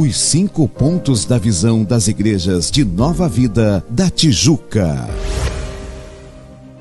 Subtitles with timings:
[0.00, 5.08] Os cinco pontos da visão das igrejas de Nova Vida da Tijuca.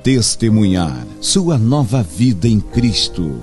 [0.03, 3.41] Testemunhar sua nova vida em Cristo.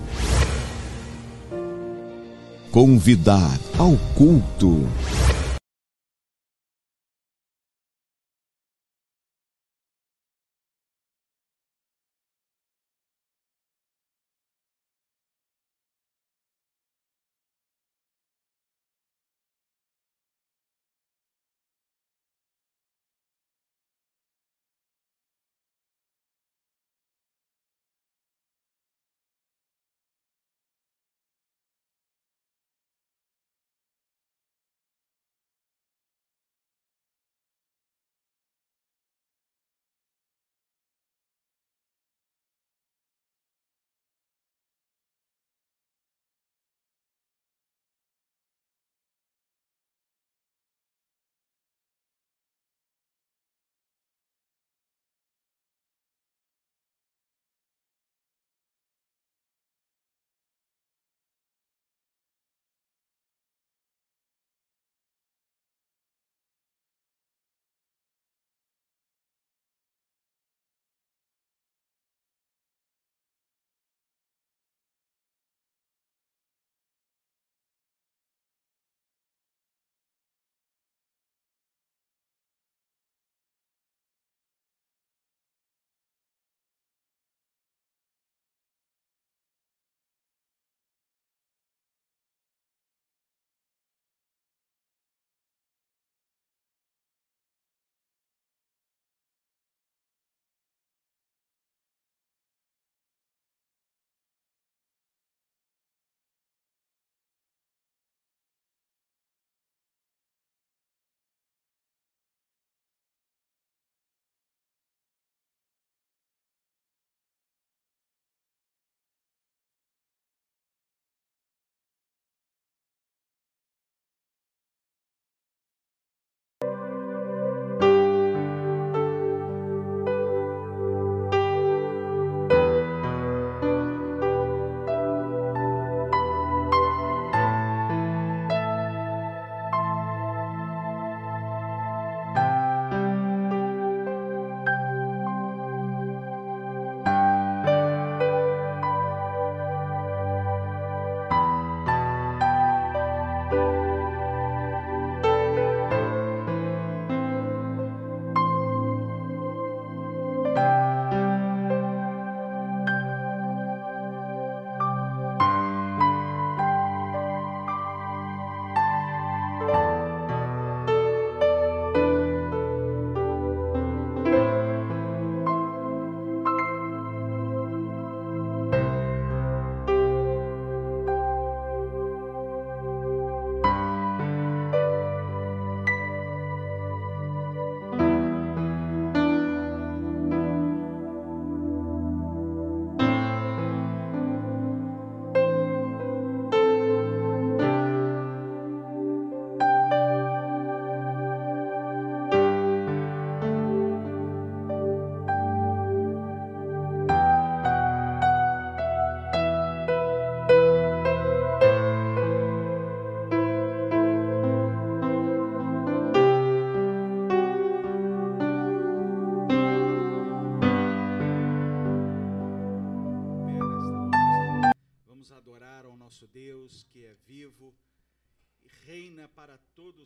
[2.70, 4.86] Convidar ao culto.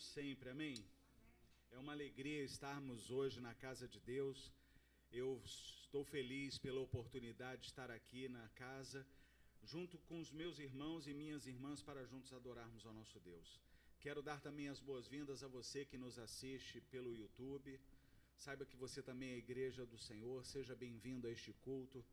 [0.00, 0.76] Sempre, amém?
[1.70, 4.52] É uma alegria estarmos hoje na casa de Deus.
[5.10, 9.06] Eu estou feliz pela oportunidade de estar aqui na casa,
[9.62, 13.60] junto com os meus irmãos e minhas irmãs, para juntos adorarmos ao nosso Deus.
[14.00, 17.80] Quero dar também as boas-vindas a você que nos assiste pelo YouTube.
[18.36, 22.04] Saiba que você também é igreja do Senhor, seja bem-vindo a este culto.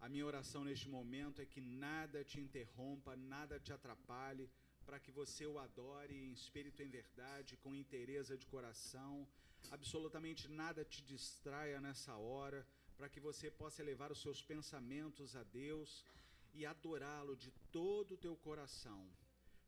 [0.00, 4.50] A minha oração neste momento é que nada te interrompa, nada te atrapalhe
[4.88, 9.28] para que você o adore em espírito e em verdade, com inteireza de coração.
[9.70, 12.66] Absolutamente nada te distraia nessa hora,
[12.96, 16.06] para que você possa elevar os seus pensamentos a Deus
[16.54, 19.00] e adorá-lo de todo o teu coração.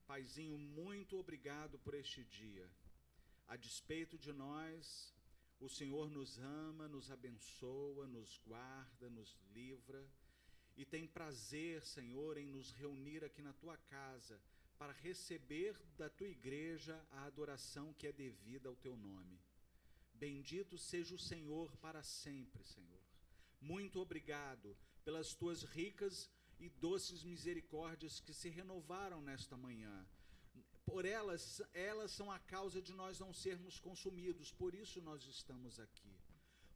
[0.06, 2.66] Paizinho, muito obrigado por este dia.
[3.46, 5.14] A despeito de nós,
[5.60, 10.02] o Senhor nos ama, nos abençoa, nos guarda, nos livra
[10.78, 14.40] e tem prazer, Senhor, em nos reunir aqui na tua casa
[14.80, 19.38] para receber da tua igreja a adoração que é devida ao teu nome.
[20.14, 23.02] Bendito seja o Senhor para sempre, Senhor.
[23.60, 30.08] Muito obrigado pelas tuas ricas e doces misericórdias que se renovaram nesta manhã.
[30.86, 35.78] Por elas, elas são a causa de nós não sermos consumidos, por isso nós estamos
[35.78, 36.16] aqui.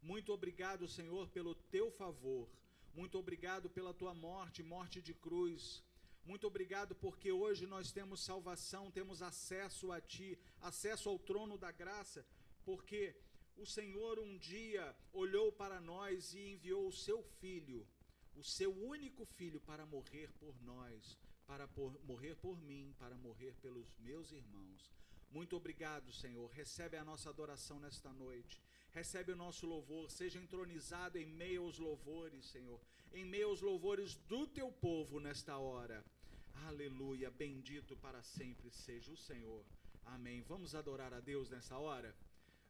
[0.03, 2.51] Muito obrigado, Senhor, pelo teu favor.
[2.93, 5.83] Muito obrigado pela tua morte, morte de cruz.
[6.25, 11.71] Muito obrigado porque hoje nós temos salvação, temos acesso a ti, acesso ao trono da
[11.71, 12.25] graça,
[12.65, 13.15] porque
[13.57, 17.87] o Senhor um dia olhou para nós e enviou o seu filho,
[18.35, 23.55] o seu único filho, para morrer por nós, para por, morrer por mim, para morrer
[23.57, 24.91] pelos meus irmãos.
[25.31, 26.49] Muito obrigado, Senhor.
[26.51, 28.61] Recebe a nossa adoração nesta noite.
[28.93, 30.09] Recebe o nosso louvor.
[30.11, 32.81] Seja entronizado em meio aos louvores, Senhor.
[33.13, 36.05] Em meio aos louvores do teu povo nesta hora.
[36.67, 37.31] Aleluia.
[37.31, 39.65] Bendito para sempre seja o Senhor.
[40.07, 40.43] Amém.
[40.49, 42.15] Vamos adorar a Deus nessa hora?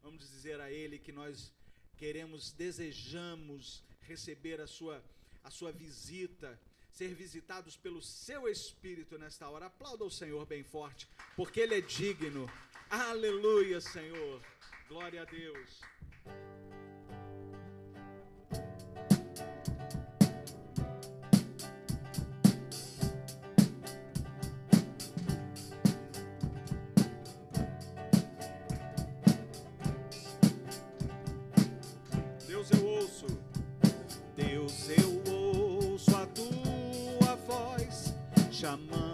[0.03, 1.53] Vamos dizer a Ele que nós
[1.97, 5.03] queremos, desejamos receber a sua,
[5.43, 6.59] a sua visita,
[6.91, 9.67] ser visitados pelo seu Espírito nesta hora.
[9.67, 12.51] Aplauda o Senhor bem forte, porque Ele é digno.
[12.91, 14.41] Aleluia, Senhor.
[14.89, 15.81] Glória a Deus.
[38.55, 39.14] xamã.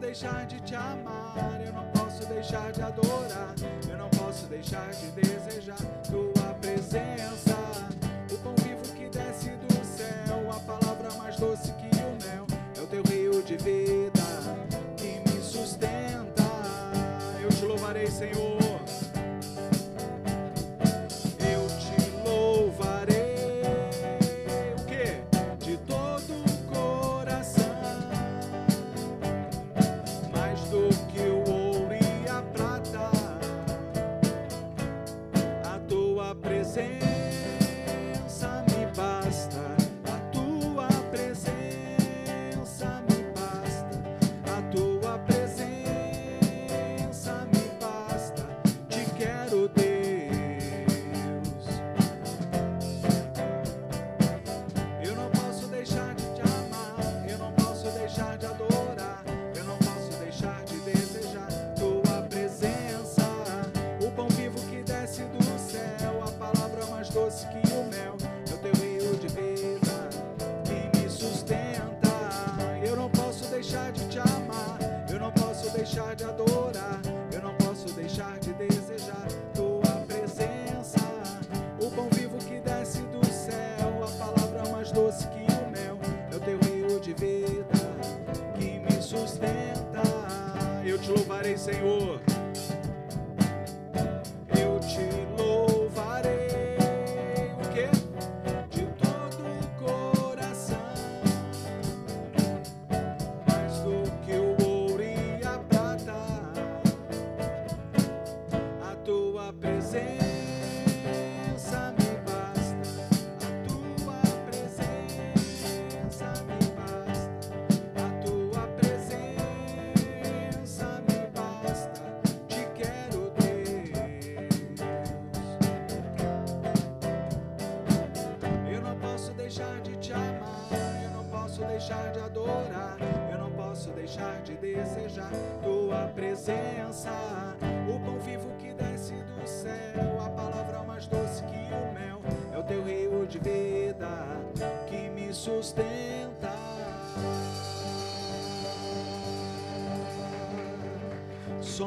[0.00, 3.54] Deixar de te amar, eu não posso deixar de adorar,
[3.88, 5.76] eu não posso deixar de desejar
[6.10, 7.56] tua presença.
[8.32, 12.80] O pão vivo que desce do céu, a palavra mais doce que o mel, é
[12.80, 14.22] o teu rio de vida
[14.96, 16.44] que me sustenta.
[17.42, 18.69] Eu te louvarei, Senhor.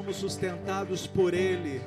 [0.04, 1.82] Somos sustentados por Ele.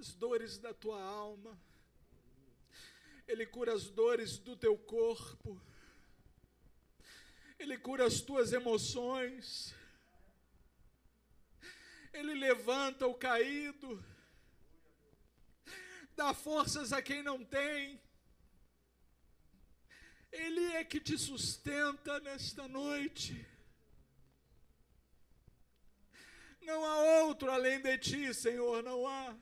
[0.00, 1.60] As dores da tua alma.
[3.28, 5.60] Ele cura as dores do teu corpo.
[7.58, 9.74] Ele cura as tuas emoções.
[12.14, 14.02] Ele levanta o caído.
[16.16, 18.00] Dá forças a quem não tem.
[20.32, 23.46] Ele é que te sustenta nesta noite.
[26.62, 29.36] Não há outro além de ti, Senhor, não há.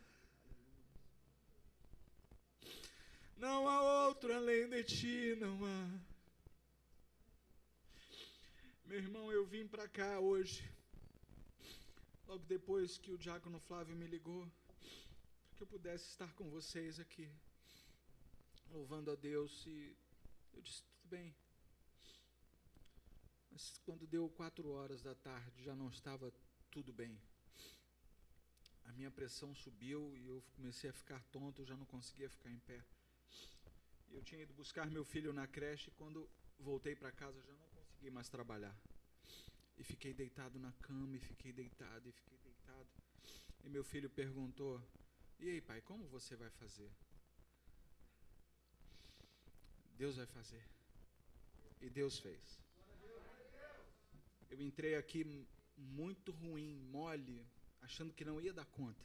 [3.38, 6.00] Não há outro além de ti, não há.
[8.84, 10.68] Meu irmão, eu vim para cá hoje,
[12.26, 14.44] logo depois que o diácono Flávio me ligou,
[15.46, 17.30] para que eu pudesse estar com vocês aqui,
[18.72, 19.64] louvando a Deus.
[19.66, 19.96] E
[20.52, 21.32] eu disse: tudo bem.
[23.52, 26.34] Mas quando deu quatro horas da tarde, já não estava
[26.72, 27.16] tudo bem.
[28.86, 32.50] A minha pressão subiu e eu comecei a ficar tonto, eu já não conseguia ficar
[32.50, 32.82] em pé.
[34.10, 37.68] Eu tinha ido buscar meu filho na creche e quando voltei para casa já não
[37.68, 38.76] consegui mais trabalhar.
[39.76, 42.88] E fiquei deitado na cama, e fiquei deitado, e fiquei deitado.
[43.62, 44.82] E meu filho perguntou:
[45.38, 46.90] E aí, pai, como você vai fazer?
[49.96, 50.64] Deus vai fazer.
[51.80, 52.60] E Deus fez.
[54.50, 57.46] Eu entrei aqui muito ruim, mole,
[57.82, 59.04] achando que não ia dar conta.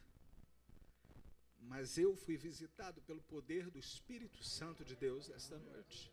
[1.68, 6.12] Mas eu fui visitado pelo poder do Espírito Santo de Deus esta noite.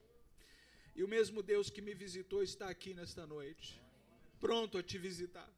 [0.95, 3.81] E o mesmo Deus que me visitou está aqui nesta noite,
[4.39, 5.51] pronto a te visitar.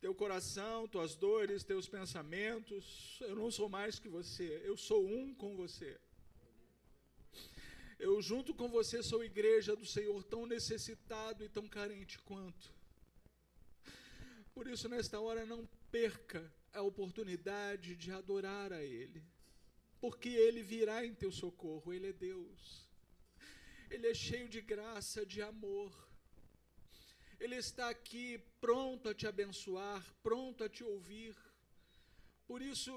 [0.00, 5.34] Teu coração, tuas dores, teus pensamentos, eu não sou mais que você, eu sou um
[5.34, 6.00] com você.
[7.98, 12.72] Eu, junto com você, sou igreja do Senhor, tão necessitado e tão carente quanto.
[14.54, 19.22] Por isso, nesta hora, não perca a oportunidade de adorar a Ele,
[20.00, 22.88] porque Ele virá em teu socorro, Ele é Deus,
[23.90, 25.92] Ele é cheio de graça, de amor,
[27.38, 31.36] Ele está aqui pronto a te abençoar, pronto a te ouvir.
[32.46, 32.92] Por isso,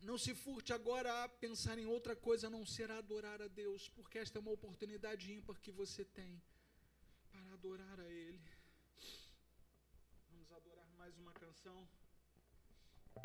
[0.00, 3.88] não se furte agora a pensar em outra coisa a não ser adorar a Deus,
[3.90, 6.42] porque esta é uma oportunidade ímpar que você tem
[7.30, 8.40] para adorar a Ele.
[10.30, 11.88] Vamos adorar mais uma canção.
[13.20, 13.24] O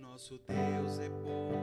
[0.00, 1.61] nosso Deus é poderoso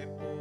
[0.00, 0.39] Deus é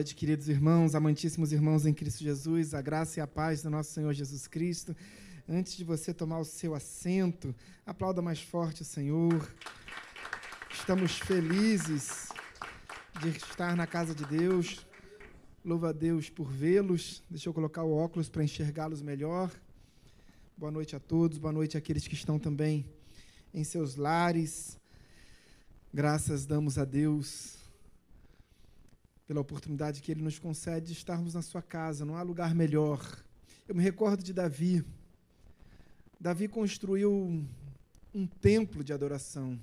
[0.00, 3.92] noite, queridos irmãos, amantíssimos irmãos em Cristo Jesus, a graça e a paz do nosso
[3.92, 4.96] Senhor Jesus Cristo.
[5.46, 9.54] Antes de você tomar o seu assento, aplauda mais forte o Senhor.
[10.72, 12.30] Estamos felizes
[13.20, 14.86] de estar na casa de Deus.
[15.62, 17.22] Louva a Deus por vê-los.
[17.28, 19.50] Deixa eu colocar o óculos para enxergá-los melhor.
[20.56, 22.86] Boa noite a todos, boa noite àqueles que estão também
[23.52, 24.78] em seus lares.
[25.92, 27.59] Graças damos a Deus
[29.30, 32.04] pela oportunidade que Ele nos concede de estarmos na Sua casa.
[32.04, 33.00] Não há lugar melhor.
[33.68, 34.84] Eu me recordo de Davi.
[36.18, 37.46] Davi construiu
[38.12, 39.56] um, templo de adoração.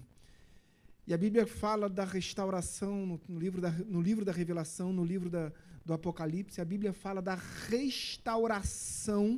[1.05, 5.03] E a Bíblia fala da restauração no, no livro, da, no livro da Revelação, no
[5.03, 5.51] livro da,
[5.83, 6.61] do Apocalipse.
[6.61, 7.35] A Bíblia fala da
[7.69, 9.37] restauração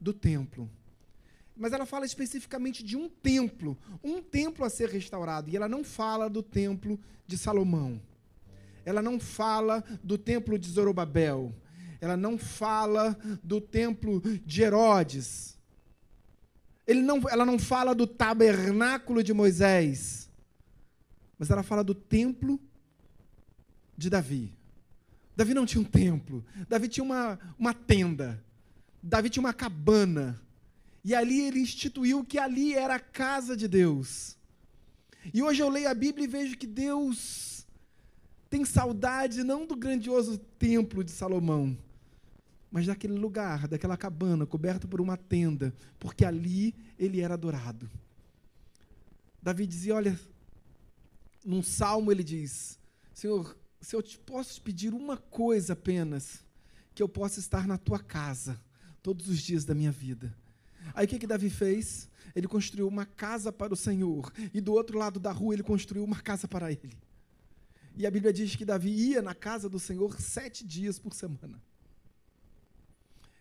[0.00, 0.70] do templo.
[1.56, 5.50] Mas ela fala especificamente de um templo, um templo a ser restaurado.
[5.50, 8.00] E ela não fala do templo de Salomão
[8.86, 11.52] ela não fala do templo de Zorobabel,
[12.00, 15.58] ela não fala do templo de Herodes,
[16.86, 20.30] não, ela não fala do tabernáculo de Moisés,
[21.36, 22.60] mas ela fala do templo
[23.98, 24.56] de Davi.
[25.34, 28.42] Davi não tinha um templo, Davi tinha uma, uma tenda,
[29.02, 30.40] Davi tinha uma cabana,
[31.04, 34.36] e ali ele instituiu que ali era a casa de Deus.
[35.34, 37.55] E hoje eu leio a Bíblia e vejo que Deus
[38.48, 41.76] tem saudade não do grandioso templo de Salomão,
[42.70, 47.90] mas daquele lugar, daquela cabana coberta por uma tenda, porque ali ele era adorado.
[49.42, 50.18] Davi dizia: Olha,
[51.44, 52.78] num salmo ele diz:
[53.14, 56.44] Senhor, se eu te posso pedir uma coisa apenas,
[56.94, 58.60] que eu possa estar na tua casa
[59.02, 60.34] todos os dias da minha vida.
[60.94, 62.08] Aí o que, que Davi fez?
[62.34, 66.04] Ele construiu uma casa para o Senhor, e do outro lado da rua ele construiu
[66.04, 66.96] uma casa para ele.
[67.96, 71.60] E a Bíblia diz que Davi ia na casa do Senhor sete dias por semana.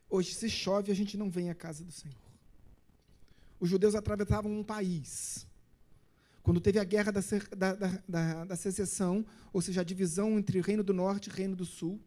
[0.09, 2.15] Hoje, se chove, a gente não vem à casa do Senhor.
[3.59, 5.45] Os judeus atravessavam um país.
[6.41, 7.21] Quando teve a guerra da,
[7.57, 11.35] da, da, da secessão, ou seja, a divisão entre o Reino do Norte e o
[11.35, 11.99] Reino do Sul,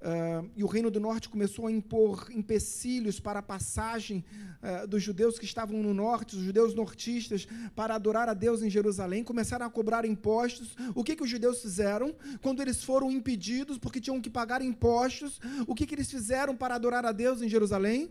[0.00, 4.24] Uh, e o Reino do Norte começou a impor empecilhos para a passagem
[4.62, 8.70] uh, dos judeus que estavam no norte, os judeus nortistas, para adorar a Deus em
[8.70, 10.74] Jerusalém, começaram a cobrar impostos.
[10.94, 12.14] O que, que os judeus fizeram?
[12.40, 16.76] Quando eles foram impedidos, porque tinham que pagar impostos, o que, que eles fizeram para
[16.76, 18.10] adorar a Deus em Jerusalém?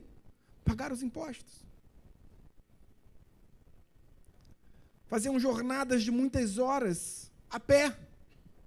[0.63, 1.65] Pagar os impostos.
[5.07, 7.97] Faziam jornadas de muitas horas a pé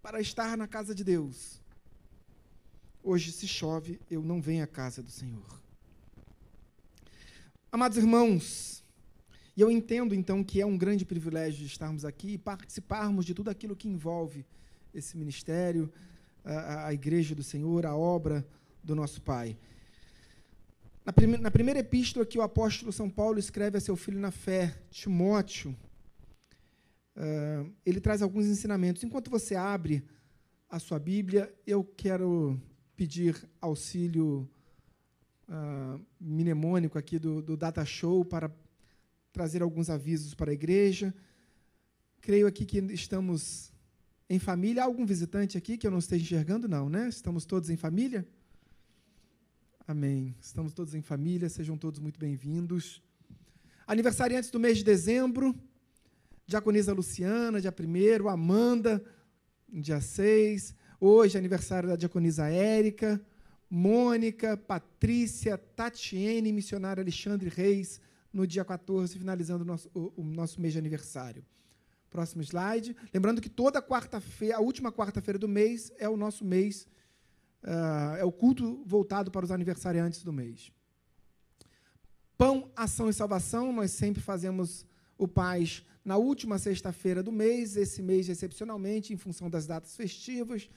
[0.02, 1.61] para estar na casa de Deus.
[3.04, 5.60] Hoje, se chove, eu não venho à casa do Senhor.
[7.70, 8.84] Amados irmãos,
[9.54, 13.50] E eu entendo, então, que é um grande privilégio estarmos aqui e participarmos de tudo
[13.50, 14.46] aquilo que envolve
[14.94, 15.92] esse ministério,
[16.42, 18.46] a, a Igreja do Senhor, a obra
[18.82, 19.58] do nosso Pai.
[21.04, 24.30] Na, prime na primeira epístola que o apóstolo São Paulo escreve a seu filho na
[24.30, 25.76] fé, Timóteo,
[27.16, 29.04] uh, ele traz alguns ensinamentos.
[29.04, 30.02] Enquanto você abre
[30.70, 32.58] a sua Bíblia, eu quero
[33.02, 34.48] pedir auxílio
[35.48, 38.48] uh, mnemônico aqui do, do Data Show para
[39.32, 41.12] trazer alguns avisos para a igreja.
[42.20, 43.72] Creio aqui que estamos
[44.30, 44.82] em família.
[44.84, 46.68] Há algum visitante aqui que eu não esteja enxergando?
[46.68, 47.08] Não, né?
[47.08, 48.24] Estamos todos em família?
[49.84, 50.36] Amém.
[50.40, 53.02] Estamos todos em família, sejam todos muito bem-vindos.
[53.84, 55.52] Aniversariantes do mês de dezembro,
[56.46, 59.04] Diaconisa Luciana, dia 1 Amanda,
[59.68, 60.81] dia 6.
[61.04, 63.20] Hoje, aniversário da Diaconisa Érica,
[63.68, 68.00] Mônica, Patrícia, Tatiene, missionário Alexandre Reis,
[68.32, 71.44] no dia 14, finalizando o nosso, o, o nosso mês de aniversário.
[72.08, 72.94] Próximo slide.
[73.12, 76.86] Lembrando que toda quarta-feira, a última quarta-feira do mês, é o nosso mês
[77.64, 80.70] uh, é o culto voltado para os aniversariantes do mês.
[82.38, 84.86] Pão, ação e salvação, nós sempre fazemos
[85.18, 90.68] o Paz na última sexta-feira do mês, esse mês, excepcionalmente, em função das datas festivas,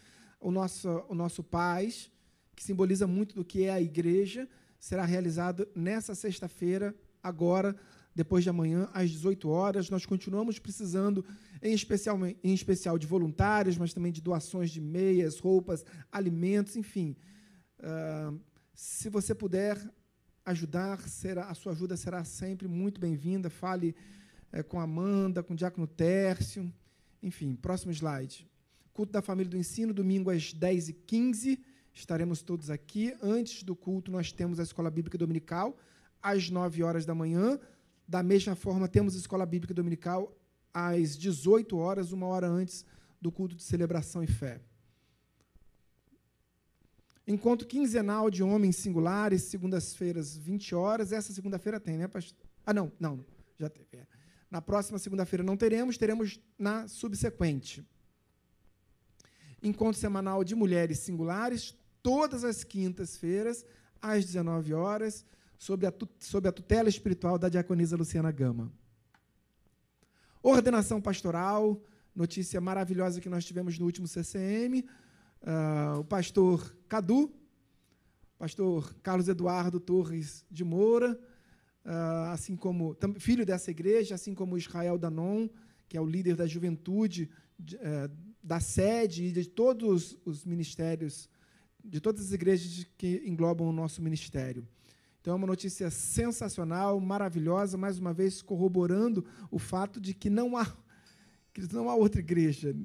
[0.45, 2.11] o nosso, o nosso Paz,
[2.55, 4.47] que simboliza muito do que é a igreja,
[4.79, 7.75] será realizado nessa sexta-feira, agora,
[8.13, 9.89] depois de amanhã, às 18 horas.
[9.89, 11.25] Nós continuamos precisando,
[11.63, 17.15] em especial, em especial de voluntários, mas também de doações de meias, roupas, alimentos, enfim.
[17.79, 18.39] Uh,
[18.75, 19.81] se você puder
[20.45, 23.49] ajudar, será, a sua ajuda será sempre muito bem-vinda.
[23.49, 23.95] Fale
[24.51, 26.71] é, com Amanda, com o Diácono Tércio.
[27.23, 28.47] Enfim, próximo slide.
[28.95, 31.59] Culto da Família do Ensino, domingo às 10h15.
[31.93, 33.13] Estaremos todos aqui.
[33.21, 35.77] Antes do culto, nós temos a Escola Bíblica Dominical,
[36.23, 37.59] às 9 horas da manhã.
[38.07, 40.33] Da mesma forma, temos a escola bíblica dominical
[40.73, 42.85] às 18 horas, uma hora antes
[43.19, 44.61] do culto de celebração e fé.
[47.27, 51.11] Encontro quinzenal de homens singulares, segundas-feiras, 20 horas.
[51.11, 52.47] Essa segunda-feira tem, né, pastor?
[52.65, 53.25] Ah, não, não,
[53.59, 53.89] já teve.
[53.97, 54.07] É.
[54.49, 57.85] Na próxima segunda-feira não teremos, teremos na subsequente.
[59.67, 63.65] Encontro semanal de mulheres singulares, todas as quintas-feiras,
[64.01, 65.25] às 19 horas
[65.57, 68.71] sob a, sob a tutela espiritual da diaconisa Luciana Gama.
[70.43, 71.81] Ordenação pastoral,
[72.15, 74.81] notícia maravilhosa que nós tivemos no último CCM.
[74.81, 74.85] Uh,
[75.47, 77.33] ah, o pastor Cadu,
[78.37, 81.19] pastor Carlos Eduardo Torres de Moura,
[81.83, 85.49] uh, assim como filho dessa igreja, assim como Israel Danon,
[85.87, 88.11] que é o líder da juventude de, uh,
[88.45, 91.27] da sede e de todos os ministérios,
[91.83, 94.67] de todas as igrejas que englobam o nosso ministério.
[95.19, 100.55] Então é uma notícia sensacional, maravilhosa, mais uma vez corroborando o fato de que não
[100.55, 100.71] há,
[101.51, 102.75] que não há outra igreja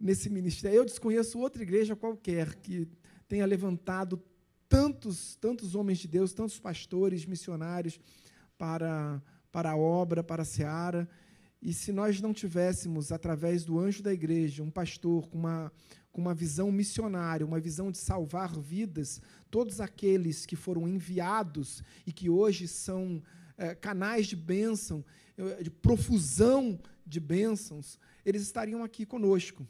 [0.00, 0.78] nesse ministério.
[0.78, 2.88] Eu desconheço outra igreja qualquer que
[3.28, 4.20] tenha levantado
[4.68, 8.00] tantos, tantos homens de Deus, tantos pastores, missionários
[8.58, 9.22] para,
[9.52, 11.08] para a obra, para a seara.
[11.64, 15.72] E se nós não tivéssemos, através do anjo da igreja, um pastor com uma,
[16.12, 19.18] com uma visão missionária, uma visão de salvar vidas,
[19.50, 23.22] todos aqueles que foram enviados e que hoje são
[23.56, 25.02] é, canais de bênção,
[25.62, 29.66] de profusão de bênçãos, eles estariam aqui conosco.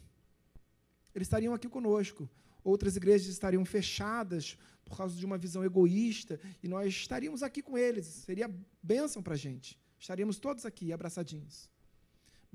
[1.13, 2.29] Eles estariam aqui conosco.
[2.61, 7.77] Outras igrejas estariam fechadas por causa de uma visão egoísta e nós estaríamos aqui com
[7.77, 8.05] eles.
[8.05, 9.79] Seria bênção para a gente.
[9.97, 11.73] Estaríamos todos aqui abraçadinhos.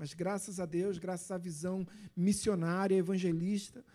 [0.01, 1.87] Mas graças a Deus, graças à visão
[2.17, 3.85] missionária, evangelista,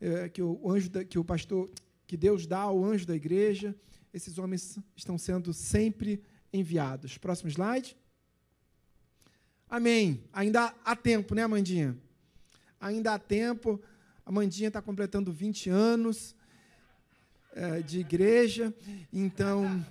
[0.00, 1.70] é, que o anjo, da, que o pastor,
[2.06, 3.76] que Deus dá ao anjo da igreja,
[4.10, 7.18] esses homens estão sendo sempre enviados.
[7.18, 7.94] Próximo slide.
[9.68, 10.24] Amém.
[10.32, 11.94] Ainda há tempo, né, Amandinha?
[12.80, 13.78] Ainda há tempo.
[14.24, 16.34] A Amandinha está completando 20 anos
[17.52, 18.74] é, de igreja,
[19.12, 19.84] então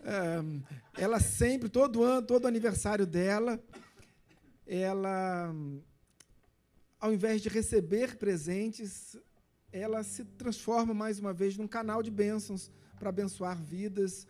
[0.00, 3.62] é, ela sempre, todo ano, todo aniversário dela,
[4.66, 5.54] ela,
[7.00, 9.16] ao invés de receber presentes,
[9.72, 14.26] ela se transforma mais uma vez num canal de bênçãos para abençoar vidas,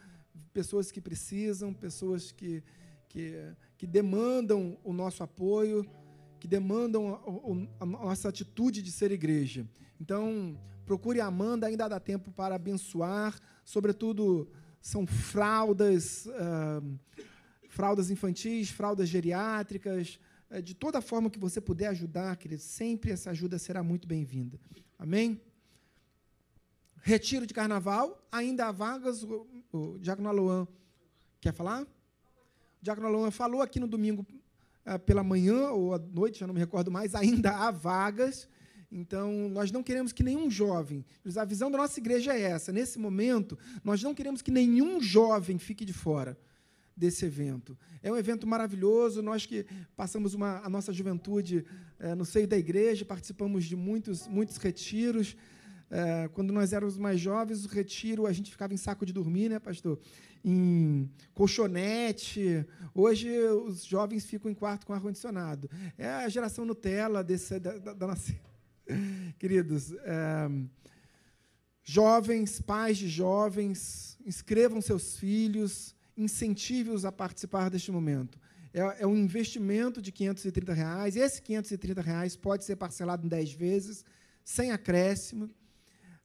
[0.53, 2.63] pessoas que precisam, pessoas que,
[3.09, 3.35] que,
[3.77, 5.85] que demandam o nosso apoio,
[6.39, 9.67] que demandam a, a, a nossa atitude de ser igreja.
[10.01, 16.99] Então, procure a Amanda, ainda dá tempo para abençoar, sobretudo são fraldas, uh,
[17.73, 20.21] fraldas infantis, fraldas geriátricas,
[20.51, 24.61] é, de toda forma que você puder ajudar, querido, sempre essa ajuda será muito bem-vinda.
[24.99, 25.41] Amém?
[27.01, 29.23] Retiro de carnaval, ainda há vagas.
[29.23, 30.69] O, o Diácono Aluan
[31.41, 31.83] quer falar?
[31.83, 31.87] O
[32.83, 34.27] Diácono Alain falou aqui no domingo
[34.85, 38.47] uh, pela manhã ou à noite, já não me recordo mais, ainda há vagas.
[38.91, 42.99] Então, nós não queremos que nenhum jovem, a visão da nossa igreja é essa, nesse
[42.99, 46.37] momento, nós não queremos que nenhum jovem fique de fora
[46.97, 47.77] desse evento.
[48.03, 49.67] É um evento maravilhoso, nós que
[49.97, 51.65] passamos uma, a nossa juventude
[51.99, 55.37] é, no seio da igreja, participamos de muitos, muitos retiros.
[55.91, 59.51] É, quando nós éramos mais jovens, o retiro a gente ficava em saco de dormir,
[59.51, 60.01] né, pastor?
[60.45, 62.67] Em colchonete.
[62.95, 65.71] Hoje os jovens ficam em quarto com ar-condicionado.
[65.99, 68.35] É a geração Nutella desse, da, da, da nossa.
[69.39, 70.49] Queridos, é,
[71.85, 78.39] jovens, pais de jovens, inscrevam seus filhos, incentive-os a participar deste momento.
[78.73, 81.17] É, é, um investimento de 530 reais.
[81.17, 84.05] Esse 530 reais pode ser parcelado em 10 vezes,
[84.45, 85.51] sem acréscimo.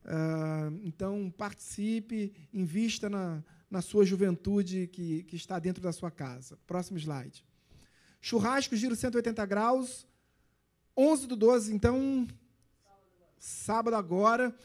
[0.06, 6.58] Uh, então, participe, invista na, na sua juventude que, que está dentro da sua casa.
[6.66, 7.44] Próximo slide.
[8.22, 10.08] Churrasco, giro 180 graus.
[10.96, 12.28] 11 do 12, então,
[13.38, 14.56] sábado agora,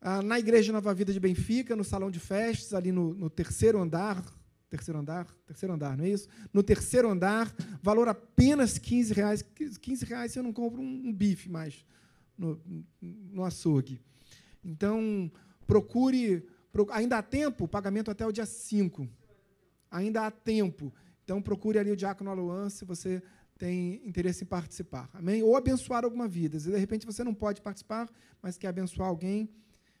[0.00, 3.78] ah, na Igreja Nova Vida de Benfica, no salão de festas, ali no, no, terceiro
[3.78, 4.24] andar.
[4.68, 5.26] Terceiro andar?
[5.46, 6.28] Terceiro andar, não é isso?
[6.52, 9.42] No terceiro andar, valor apenas 15 reais.
[9.42, 11.84] 15 reais eu não compro um, um bife mais
[12.36, 12.60] no,
[13.00, 14.00] no açougue.
[14.64, 15.30] Então,
[15.66, 16.46] procure.
[16.90, 19.08] Ainda há tempo, pagamento até o dia 5.
[19.90, 20.92] Ainda há tempo.
[21.24, 23.22] Então, procure ali o Diácono Aluan se você
[23.58, 25.08] tem interesse em participar.
[25.14, 25.42] Amém?
[25.42, 26.58] Ou abençoar alguma vida.
[26.58, 28.10] de repente você não pode participar,
[28.42, 29.48] mas quer abençoar alguém,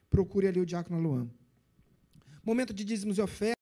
[0.08, 1.30] procure ali o Diácono Luan.
[2.44, 3.55] Momento de dízimos e ofertas.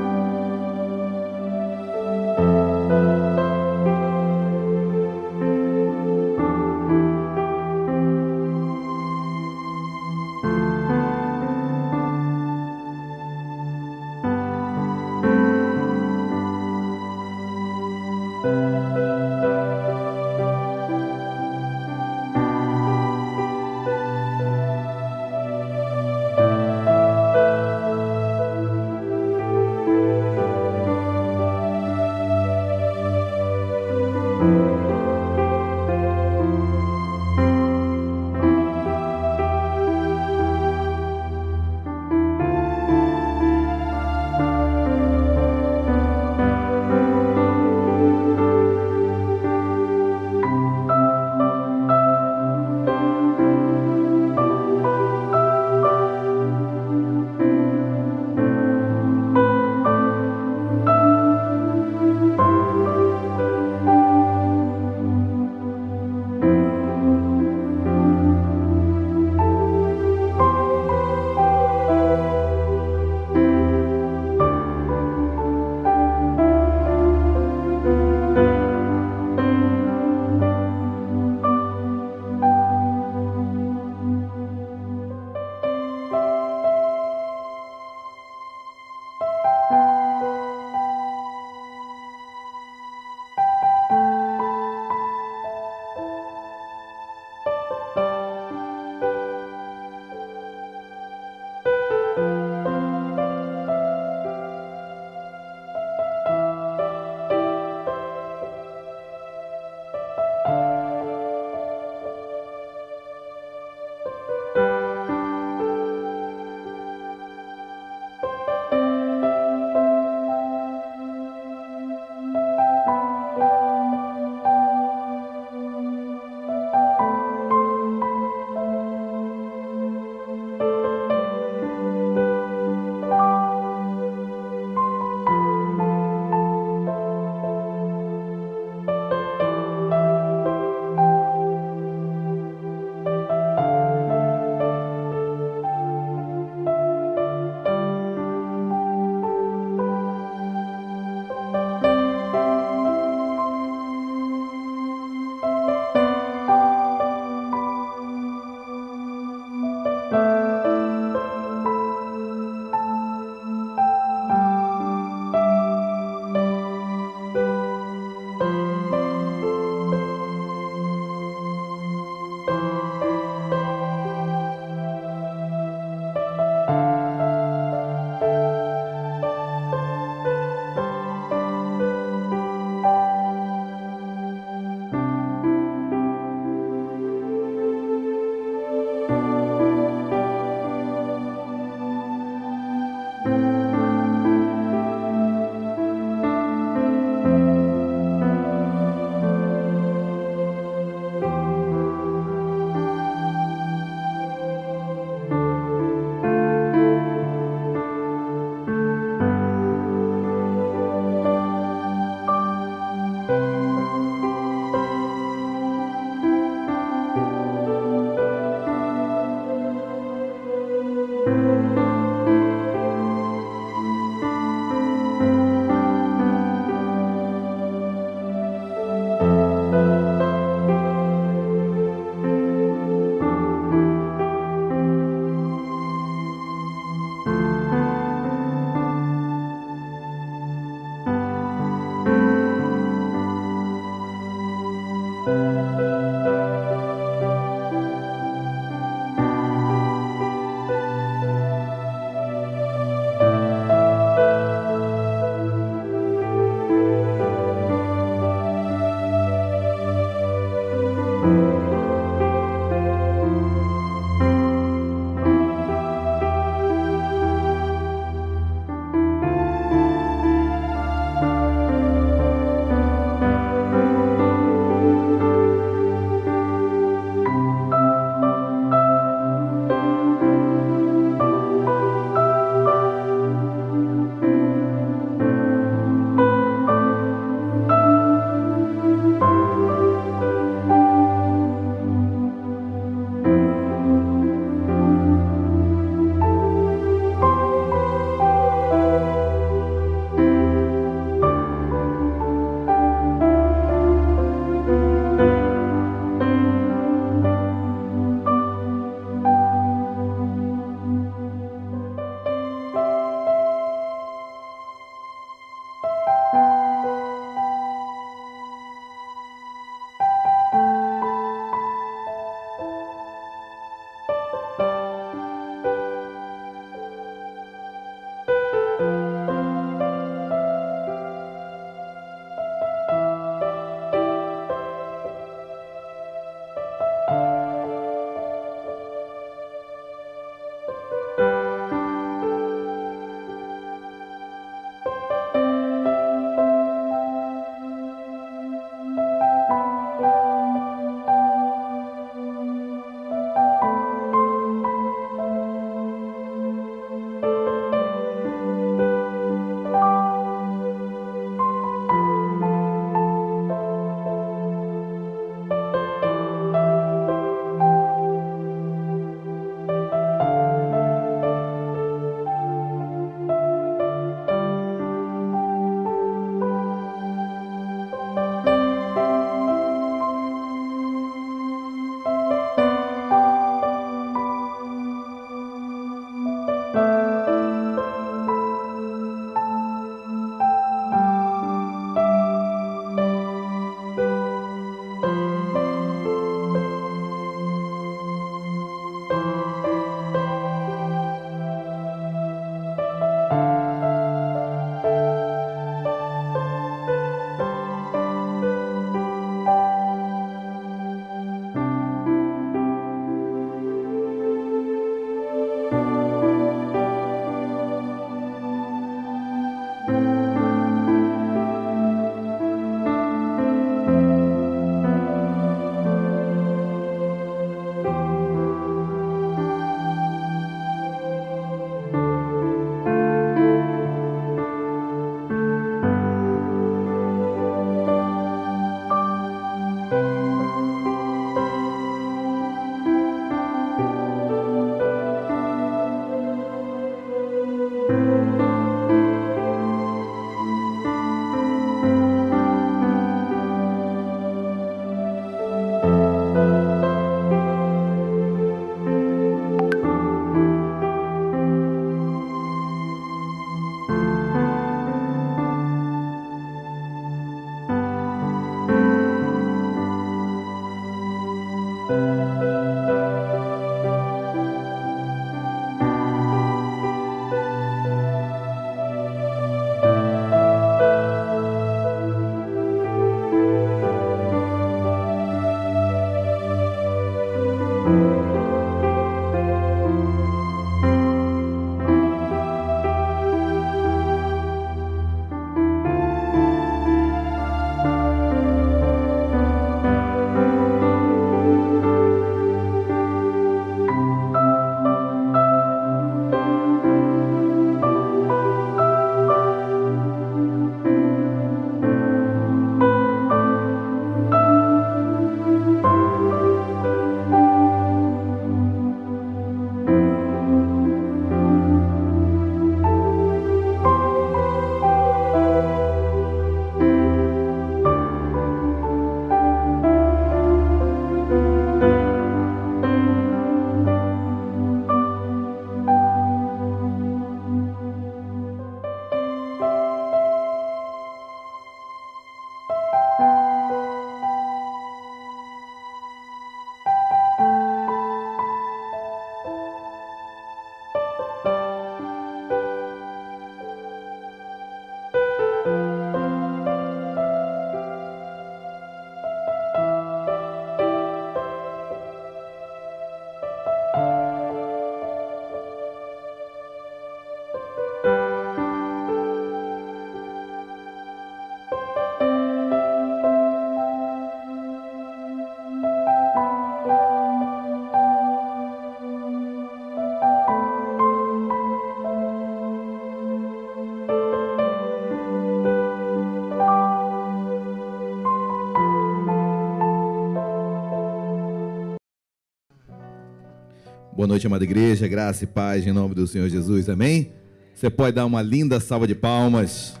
[594.24, 597.30] Boa noite, amada igreja, graça e paz em nome do Senhor Jesus, amém?
[597.74, 600.00] Você pode dar uma linda salva de palmas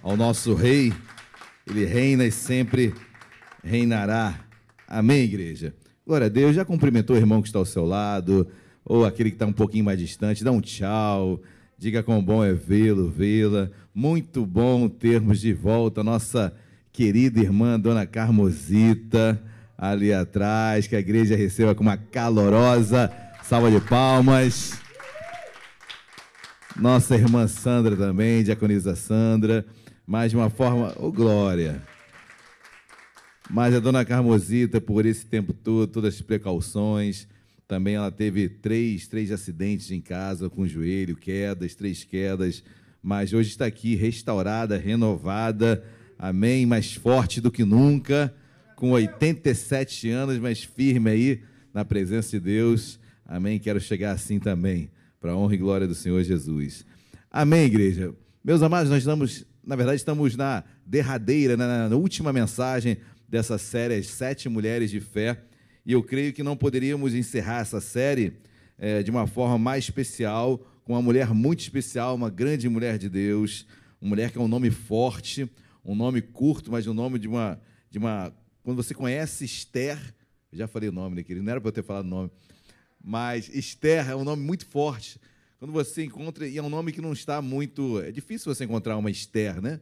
[0.00, 0.92] ao nosso Rei,
[1.68, 2.94] ele reina e sempre
[3.64, 4.38] reinará,
[4.86, 5.74] amém, igreja?
[6.06, 8.46] Glória a Deus, já cumprimentou o irmão que está ao seu lado,
[8.84, 11.42] ou aquele que está um pouquinho mais distante, dá um tchau,
[11.76, 16.54] diga quão bom é vê-lo, vê-la, muito bom termos de volta a nossa
[16.92, 19.42] querida irmã Dona Carmosita,
[19.76, 23.10] ali atrás, que a igreja receba com uma calorosa
[23.48, 24.78] Salva de palmas.
[26.76, 29.64] Nossa irmã Sandra também, diaconisa Sandra.
[30.06, 31.80] Mais de uma forma, ô oh, glória.
[33.48, 37.26] Mas a dona Carmosita, por esse tempo todo, todas as precauções,
[37.66, 42.62] também ela teve três, três acidentes em casa com o joelho, quedas, três quedas,
[43.02, 45.82] mas hoje está aqui restaurada, renovada,
[46.18, 48.30] amém, mais forte do que nunca,
[48.76, 51.42] com 87 anos, mas firme aí
[51.72, 53.00] na presença de Deus.
[53.30, 53.58] Amém?
[53.58, 56.86] Quero chegar assim também, para a honra e glória do Senhor Jesus.
[57.30, 58.14] Amém, igreja?
[58.42, 62.96] Meus amados, nós estamos, na verdade, estamos na derradeira, na, na última mensagem
[63.28, 65.44] dessa série, As Sete Mulheres de Fé,
[65.84, 68.38] e eu creio que não poderíamos encerrar essa série
[68.78, 73.10] é, de uma forma mais especial, com uma mulher muito especial, uma grande mulher de
[73.10, 73.66] Deus,
[74.00, 75.46] uma mulher que é um nome forte,
[75.84, 77.60] um nome curto, mas um nome de uma.
[77.90, 79.98] De uma quando você conhece Esther,
[80.50, 81.44] já falei o nome, né, querido?
[81.44, 82.30] Não era para eu ter falado o nome
[83.08, 85.18] mas Esther é um nome muito forte.
[85.58, 88.02] Quando você encontra, e é um nome que não está muito.
[88.02, 89.80] É difícil você encontrar uma Esther, né?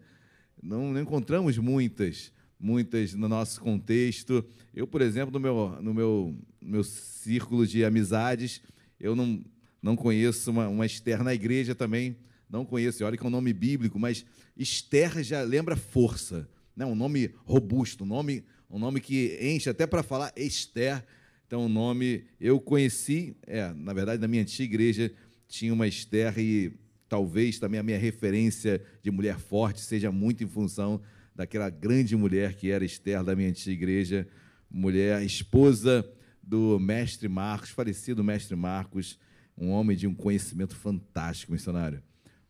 [0.63, 4.45] Não, não encontramos muitas, muitas no nosso contexto.
[4.73, 8.63] Eu, por exemplo, no meu, no meu, meu círculo de amizades,
[9.01, 9.45] eu não,
[9.83, 12.17] não conheço uma, uma Esther na igreja também,
[12.49, 13.05] não conheço.
[13.05, 14.25] Olha que é um nome bíblico, mas
[14.57, 16.87] Esther já lembra força, né?
[16.87, 21.05] um nome robusto, um nome, um nome que enche até para falar Esther
[21.47, 25.13] então, o nome eu conheci, é, na verdade, na minha antiga igreja
[25.47, 26.73] tinha uma Esther e
[27.09, 31.01] talvez também a minha referência de mulher forte seja muito em função
[31.37, 34.27] daquela grande mulher que era Esther da minha antiga igreja,
[34.69, 36.05] mulher, esposa
[36.43, 39.17] do mestre Marcos, falecido mestre Marcos,
[39.57, 42.03] um homem de um conhecimento fantástico, missionário.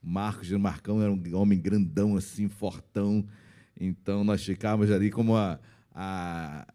[0.02, 3.26] Marcos de Marcão era um homem grandão assim, fortão.
[3.78, 5.60] Então nós ficávamos ali como a,
[5.92, 6.66] a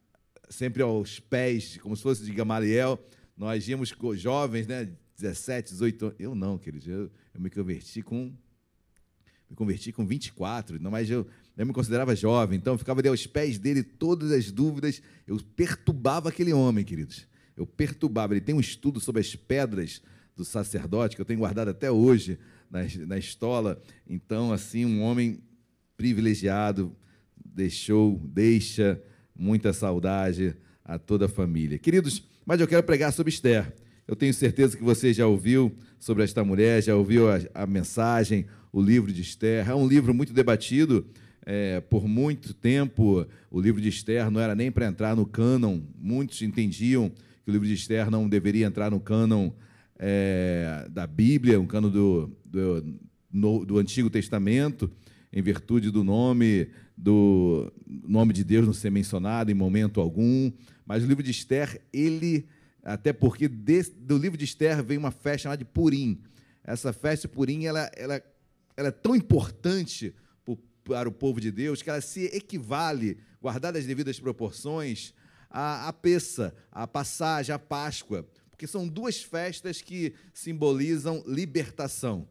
[0.52, 3.04] sempre aos pés, como se fosse de Gamaliel.
[3.36, 4.90] Nós íamos jovens, né?
[5.18, 6.16] 17, 18 anos.
[6.20, 6.92] Eu não, querido.
[6.92, 8.34] Eu, eu me converti com.
[9.50, 11.28] Me converti com 24, não, mas eu,
[11.58, 15.02] eu me considerava jovem, então eu ficava ali aos pés dele, todas as dúvidas.
[15.28, 17.28] Eu perturbava aquele homem, queridos.
[17.58, 18.34] Eu perturbava.
[18.34, 20.02] Ele tem um estudo sobre as pedras
[20.38, 22.40] do sacerdote, que eu tenho guardado até hoje
[22.70, 23.82] na, na estola.
[24.08, 25.44] Então, assim, um homem
[25.98, 26.96] privilegiado,
[27.44, 29.02] deixou, deixa
[29.42, 31.80] muita saudade a toda a família.
[31.80, 33.74] Queridos, mas eu quero pregar sobre Esther.
[34.08, 38.46] Eu tenho certeza que você já ouviu sobre esta mulher, já ouviu a, a mensagem,
[38.72, 39.68] o livro de Esther.
[39.68, 41.08] É um livro muito debatido.
[41.44, 45.82] É, por muito tempo, o livro de Esther não era nem para entrar no cânon.
[45.98, 47.10] Muitos entendiam
[47.44, 49.50] que o livro de Esther não deveria entrar no cânon
[49.98, 53.00] é, da Bíblia, um cânon do, do,
[53.32, 54.92] no, do Antigo Testamento,
[55.34, 56.68] em virtude do nome
[56.98, 60.52] do nome de Deus não ser mencionado em momento algum,
[60.86, 62.48] mas o livro de Esther, ele,
[62.84, 66.22] até porque desse, do livro de Esther vem uma festa chamada de Purim.
[66.64, 68.22] Essa festa de Purim, ela, ela,
[68.76, 70.14] ela é tão importante
[70.84, 75.14] para o povo de Deus que ela se equivale, guardadas as devidas proporções,
[75.50, 82.28] à, à peça, à passagem, à Páscoa, porque são duas festas que simbolizam libertação.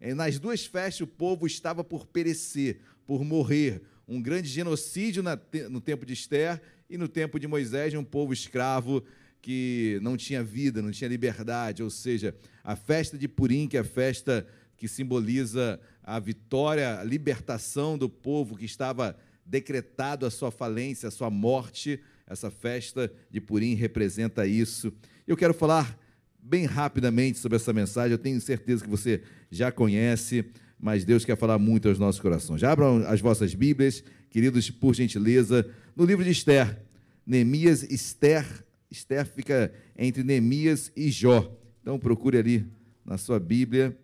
[0.00, 5.22] Nas duas festas, o povo estava por perecer, por morrer, um grande genocídio
[5.70, 9.02] no tempo de Esther e no tempo de Moisés, um povo escravo
[9.40, 13.80] que não tinha vida, não tinha liberdade, ou seja, a festa de Purim, que é
[13.80, 14.46] a festa
[14.76, 21.12] que simboliza a vitória, a libertação do povo que estava decretado a sua falência, a
[21.12, 24.92] sua morte, essa festa de Purim representa isso.
[25.26, 25.98] Eu quero falar
[26.38, 30.44] bem rapidamente sobre essa mensagem, eu tenho certeza que você já conhece,
[30.84, 32.62] mas Deus quer falar muito aos nossos corações.
[32.62, 35.66] Abram as vossas Bíblias, queridos, por gentileza,
[35.96, 36.78] no livro de Esther.
[37.26, 38.44] Neemias, Esther,
[38.90, 41.50] Esther fica entre Neemias e Jó.
[41.80, 42.66] Então procure ali
[43.02, 43.96] na sua Bíblia.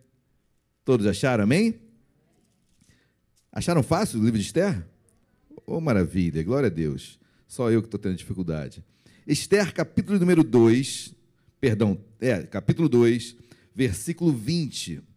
[0.83, 1.75] Todos acharam, amém?
[3.51, 4.83] Acharam fácil o livro de Esther?
[5.67, 7.19] Oh, maravilha, glória a Deus.
[7.47, 8.83] Só eu que estou tendo dificuldade.
[9.27, 11.13] Esther, capítulo número 2,
[11.59, 13.35] perdão, é, capítulo 2,
[13.75, 15.10] versículo 20.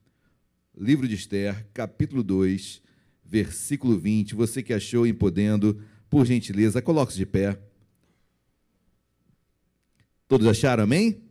[0.77, 2.83] Livro de Esther, capítulo 2,
[3.25, 4.35] versículo 20.
[4.35, 7.57] Você que achou em podendo, por gentileza, coloque-se de pé.
[10.27, 11.23] Todos acharam, amém?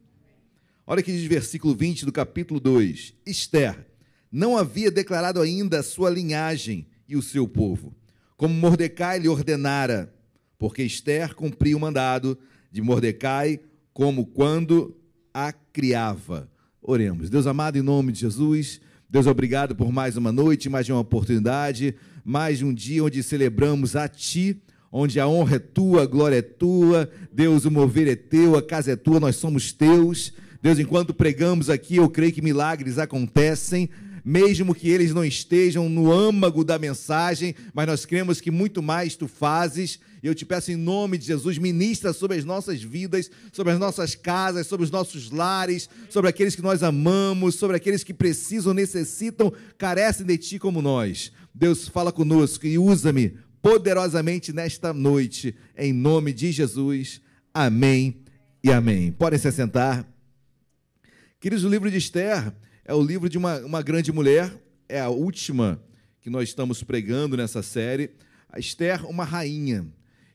[0.88, 3.16] Olha que diz versículo 20 do capítulo 2.
[3.26, 3.86] Esther
[4.32, 7.94] não havia declarado ainda a sua linhagem e o seu povo,
[8.38, 10.16] como Mordecai lhe ordenara,
[10.58, 12.40] porque Esther cumpriu o mandado
[12.72, 13.60] de Mordecai
[13.94, 14.98] como quando
[15.34, 16.50] a criava.
[16.82, 17.30] Oremos.
[17.30, 18.80] Deus amado, em nome de Jesus,
[19.14, 21.94] Deus, obrigado por mais uma noite, mais uma oportunidade,
[22.26, 24.60] mais um dia onde celebramos a Ti,
[24.92, 28.62] onde a honra é Tua, a glória é Tua, Deus, o mover é Teu, a
[28.64, 30.34] casa é Tua, nós somos Teus.
[30.64, 33.88] Deus, enquanto pregamos aqui, eu creio que milagres acontecem,
[34.26, 39.16] mesmo que eles não estejam no âmago da mensagem, mas nós cremos que muito mais
[39.16, 40.00] tu fazes.
[40.24, 43.80] E eu te peço em nome de Jesus, ministra sobre as nossas vidas, sobre as
[43.80, 48.74] nossas casas, sobre os nossos lares, sobre aqueles que nós amamos, sobre aqueles que precisam,
[48.74, 51.34] necessitam, carecem de ti como nós.
[51.54, 57.20] Deus, fala conosco e usa-me poderosamente nesta noite, em nome de Jesus.
[57.54, 58.24] Amém
[58.64, 59.12] e amém.
[59.12, 60.08] Podem se assentar.
[61.38, 62.54] Queridos, o livro de Esther
[62.86, 64.54] é o livro de uma, uma grande mulher,
[64.88, 65.84] é a última
[66.22, 68.12] que nós estamos pregando nessa série.
[68.50, 69.86] A Esther, uma rainha.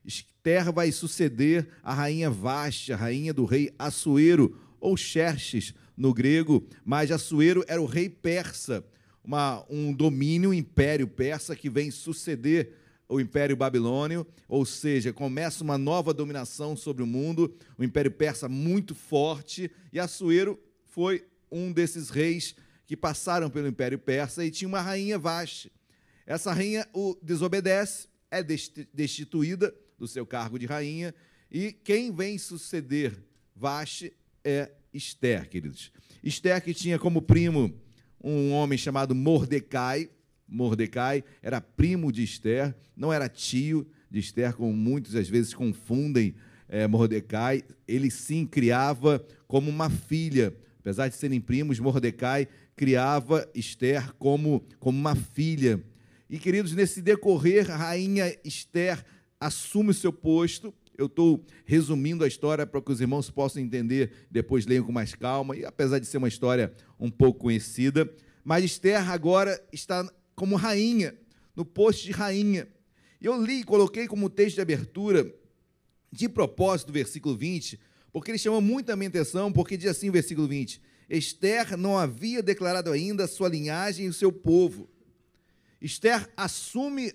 [0.08, 6.66] Esther vai suceder a rainha Vasti, a rainha do rei Assuero, ou Xerxes no grego,
[6.82, 8.82] mas Assuero era o rei persa,
[9.22, 12.72] uma, um domínio, um império persa que vem suceder
[13.06, 18.48] o Império Babilônio, ou seja, começa uma nova dominação sobre o mundo, o Império Persa
[18.48, 22.54] muito forte, e Assuero foi um desses reis
[22.86, 25.72] que passaram pelo Império Persa e tinha uma rainha Vashti.
[26.26, 31.14] Essa rainha o desobedece, é destituída do seu cargo de rainha
[31.50, 33.18] e quem vem suceder
[33.54, 34.12] Vashti
[34.44, 35.92] é Esther, queridos.
[36.22, 37.74] Esther que tinha como primo
[38.22, 40.08] um homem chamado Mordecai.
[40.46, 46.34] Mordecai era primo de Esther, não era tio de Esther, como muitos às vezes confundem
[46.68, 47.64] é, Mordecai.
[47.86, 50.56] Ele sim criava como uma filha
[50.88, 55.84] Apesar de serem primos, Mordecai criava Esther como, como uma filha.
[56.30, 59.04] E, queridos, nesse decorrer, a rainha Esther
[59.40, 60.72] assume o seu posto.
[60.96, 65.14] Eu estou resumindo a história para que os irmãos possam entender, depois leiam com mais
[65.14, 68.12] calma, e apesar de ser uma história um pouco conhecida.
[68.44, 71.14] Mas Esther agora está como rainha,
[71.54, 72.68] no posto de rainha.
[73.20, 75.32] Eu li e coloquei como texto de abertura,
[76.10, 77.78] de propósito, o versículo 20,
[78.12, 81.98] porque ele chama muito a minha atenção, porque diz assim o versículo 20: Esther não
[81.98, 84.88] havia declarado ainda sua linhagem e o seu povo.
[85.80, 87.12] Esther assume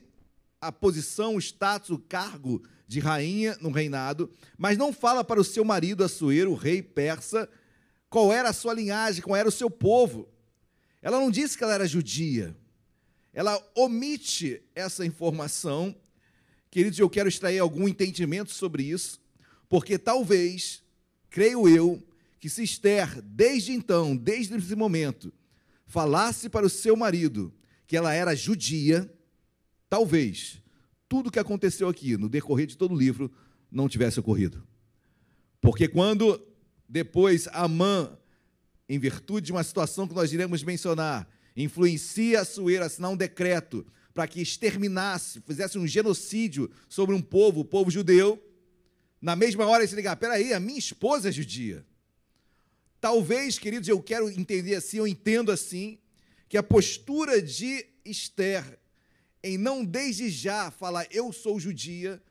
[0.67, 5.43] a posição, o status, o cargo de rainha no reinado, mas não fala para o
[5.43, 7.49] seu marido Assuero, o rei persa,
[8.09, 10.29] qual era a sua linhagem, qual era o seu povo.
[11.01, 12.55] Ela não disse que ela era judia.
[13.33, 15.95] Ela omite essa informação.
[16.69, 19.19] Queridos, eu quero extrair algum entendimento sobre isso,
[19.67, 20.83] porque talvez
[21.29, 22.01] creio eu,
[22.39, 25.33] que se Esther, desde então, desde esse momento,
[25.85, 27.53] falasse para o seu marido
[27.87, 29.11] que ela era judia,
[29.93, 30.59] talvez
[31.07, 33.31] tudo o que aconteceu aqui no decorrer de todo o livro
[33.71, 34.67] não tivesse ocorrido.
[35.61, 36.43] Porque quando
[36.89, 38.17] depois Amã,
[38.89, 43.15] em virtude de uma situação que nós iremos mencionar, influencia a Sueira a assinar um
[43.15, 43.85] decreto
[44.15, 48.43] para que exterminasse, fizesse um genocídio sobre um povo, o povo judeu,
[49.21, 51.85] na mesma hora se ligar, peraí, a minha esposa é judia.
[52.99, 55.99] Talvez, queridos, eu quero entender assim, eu entendo assim,
[56.49, 58.81] que a postura de Esther
[59.43, 62.21] em não desde já falar eu sou judia,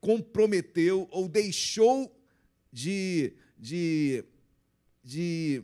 [0.00, 2.10] comprometeu ou deixou
[2.72, 4.24] de, de,
[5.04, 5.62] de,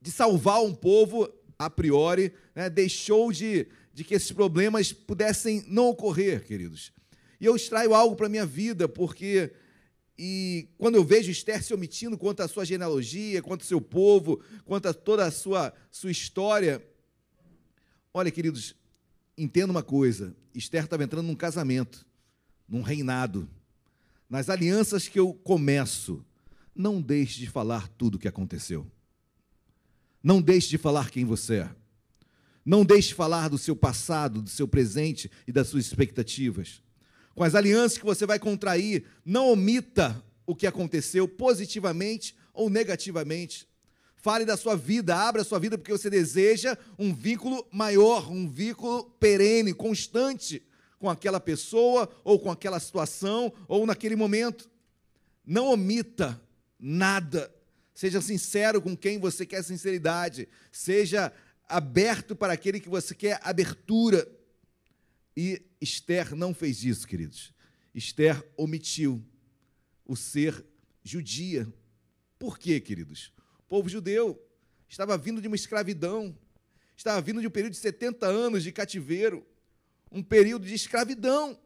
[0.00, 1.28] de salvar um povo
[1.58, 2.70] a priori, né?
[2.70, 6.92] deixou de, de que esses problemas pudessem não ocorrer, queridos.
[7.40, 9.52] E eu extraio algo para a minha vida, porque
[10.18, 14.42] e quando eu vejo Esther se omitindo quanto à sua genealogia, quanto ao seu povo,
[14.64, 16.82] quanto a toda a sua, sua história,
[18.12, 18.74] olha, queridos,
[19.36, 22.06] entenda uma coisa: Esther estava entrando num casamento,
[22.68, 23.48] num reinado.
[24.28, 26.24] Nas alianças que eu começo,
[26.74, 28.90] não deixe de falar tudo o que aconteceu.
[30.22, 31.70] Não deixe de falar quem você é.
[32.64, 36.82] Não deixe de falar do seu passado, do seu presente e das suas expectativas
[37.34, 43.66] com as alianças que você vai contrair, não omita o que aconteceu positivamente ou negativamente.
[44.22, 48.48] Fale da sua vida, abra a sua vida porque você deseja um vínculo maior, um
[48.48, 50.62] vínculo perene, constante
[50.96, 54.70] com aquela pessoa ou com aquela situação ou naquele momento.
[55.44, 56.40] Não omita
[56.78, 57.52] nada.
[57.92, 60.48] Seja sincero com quem você quer sinceridade.
[60.70, 61.32] Seja
[61.68, 64.24] aberto para aquele que você quer abertura.
[65.36, 67.52] E Esther não fez isso, queridos.
[67.92, 69.20] Esther omitiu
[70.06, 70.64] o ser
[71.02, 71.66] judia.
[72.38, 73.32] Por quê, queridos?
[73.72, 74.38] Povo judeu
[74.86, 76.36] estava vindo de uma escravidão,
[76.94, 79.46] estava vindo de um período de 70 anos de cativeiro,
[80.10, 81.58] um período de escravidão.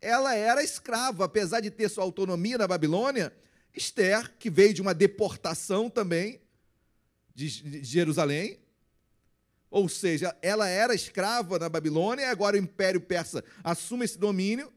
[0.00, 3.32] Ela era escrava, apesar de ter sua autonomia na Babilônia.
[3.72, 6.40] Esther, que veio de uma deportação também
[7.32, 7.48] de
[7.84, 8.58] Jerusalém,
[9.70, 14.72] ou seja, ela era escrava na Babilônia, e agora o Império Persa assume esse domínio,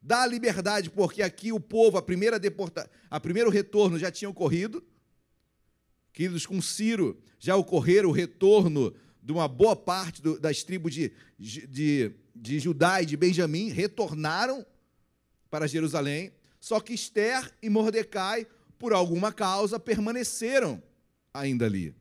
[0.00, 4.30] dá a liberdade, porque aqui o povo, a primeira deporta, a primeiro retorno já tinha
[4.30, 4.82] ocorrido.
[6.18, 8.92] Queridos, com Ciro já ocorreram o retorno
[9.22, 14.66] de uma boa parte do, das tribos de, de, de Judá e de Benjamim, retornaram
[15.48, 16.32] para Jerusalém.
[16.58, 18.48] Só que Esther e Mordecai,
[18.80, 20.82] por alguma causa, permaneceram
[21.32, 21.94] ainda ali.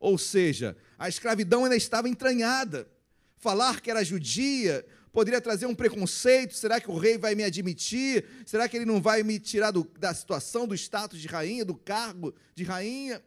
[0.00, 2.90] Ou seja, a escravidão ainda estava entranhada.
[3.36, 6.56] Falar que era judia poderia trazer um preconceito.
[6.56, 8.24] Será que o rei vai me admitir?
[8.44, 11.76] Será que ele não vai me tirar do, da situação, do status de rainha, do
[11.76, 13.22] cargo de rainha?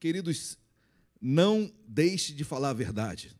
[0.00, 0.56] Queridos,
[1.20, 3.34] não deixe de falar a verdade.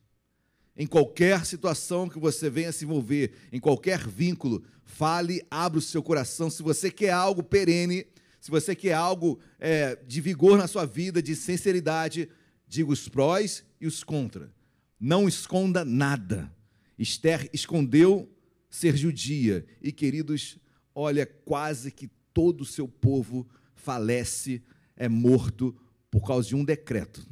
[0.77, 6.03] Em qualquer situação que você venha se envolver, em qualquer vínculo, fale, abra o seu
[6.03, 6.51] coração.
[6.51, 8.07] Se você quer algo perene,
[8.41, 12.29] se você quer algo é, de vigor na sua vida, de sinceridade,
[12.67, 14.53] diga os prós e os contra.
[14.99, 16.53] Não esconda nada.
[16.99, 18.29] Esther escondeu
[18.69, 19.65] ser judia.
[19.81, 20.59] E, queridos,
[20.93, 24.63] olha, quase que todo o seu povo falece,
[24.97, 25.77] é morto
[26.11, 27.27] por causa de um decreto.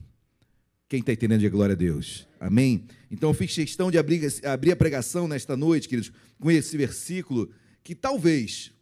[0.89, 2.27] Quem está entendendo de glória a Deus?
[2.39, 2.87] Amém?
[3.11, 7.51] Então eu fiz questão de abrir, abrir a pregação nesta noite, queridos, com esse versículo,
[7.83, 8.73] que talvez,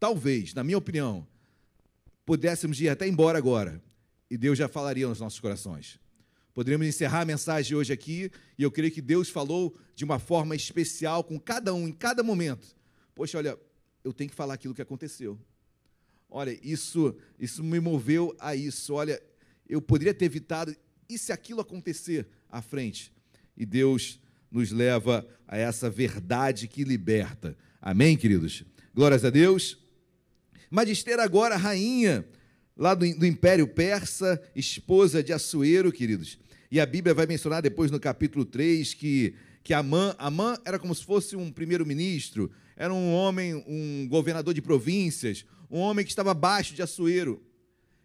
[0.00, 1.26] talvez, na minha opinião,
[2.24, 3.82] pudéssemos ir até embora agora
[4.30, 6.00] e Deus já falaria nos nossos corações.
[6.54, 10.54] Poderíamos encerrar a mensagem hoje aqui e eu creio que Deus falou de uma forma
[10.54, 12.74] especial com cada um, em cada momento.
[13.14, 13.58] Poxa, olha,
[14.02, 15.38] eu tenho que falar aquilo que aconteceu.
[16.36, 18.92] Olha, isso, isso me moveu a isso.
[18.92, 19.22] Olha,
[19.68, 20.74] eu poderia ter evitado.
[21.08, 23.12] E se aquilo acontecer à frente?
[23.56, 24.18] E Deus
[24.50, 27.56] nos leva a essa verdade que liberta.
[27.80, 28.64] Amém, queridos?
[28.92, 29.78] Glórias a Deus.
[30.68, 32.26] Magister agora, rainha
[32.76, 36.36] lá do, do Império Persa, esposa de Assuero, queridos.
[36.68, 40.96] E a Bíblia vai mencionar depois no capítulo 3 que, que Amã, Amã era como
[40.96, 46.30] se fosse um primeiro-ministro, era um homem, um governador de províncias, um homem que estava
[46.30, 47.42] abaixo de Assuero.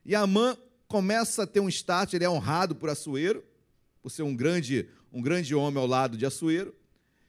[0.04, 0.58] E Amã
[0.88, 3.46] começa a ter um status, ele é honrado por Assuero,
[4.02, 6.76] por ser um grande, um grande homem ao lado de Assuero.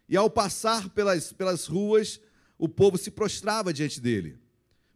[0.08, 2.18] E ao passar pelas, pelas ruas,
[2.56, 4.38] o povo se prostrava diante dele.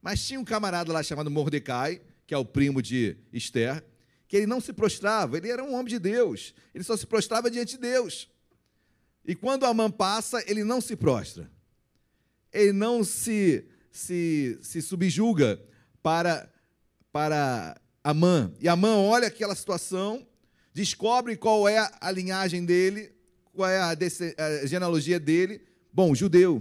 [0.00, 3.84] Mas tinha um camarada lá chamado Mordecai, que é o primo de Esther,
[4.26, 7.50] que ele não se prostrava, ele era um homem de Deus, ele só se prostrava
[7.50, 8.30] diante de Deus.
[9.26, 11.50] E quando Amã passa, ele não se prostra,
[12.50, 15.62] ele não se, se, se subjuga
[16.02, 16.52] para,
[17.12, 18.52] para Amã.
[18.60, 20.26] E Amã olha aquela situação,
[20.74, 23.12] descobre qual é a linhagem dele,
[23.52, 25.62] qual é a, a genealogia dele.
[25.92, 26.60] Bom, judeu,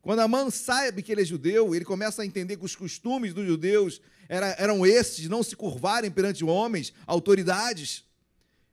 [0.00, 3.46] quando Amã sabe que ele é judeu, ele começa a entender que os costumes dos
[3.46, 8.04] judeus eram esses, não se curvarem perante homens, autoridades.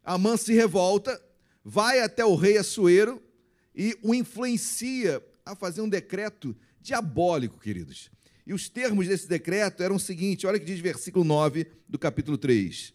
[0.01, 1.21] Amã se revolta,
[1.63, 3.21] vai até o rei Assuero
[3.75, 6.55] e o influencia a fazer um decreto
[6.85, 8.11] diabólico, queridos.
[8.45, 11.97] E os termos desse decreto eram o seguinte: olha o que diz versículo 9 do
[11.97, 12.93] capítulo 3.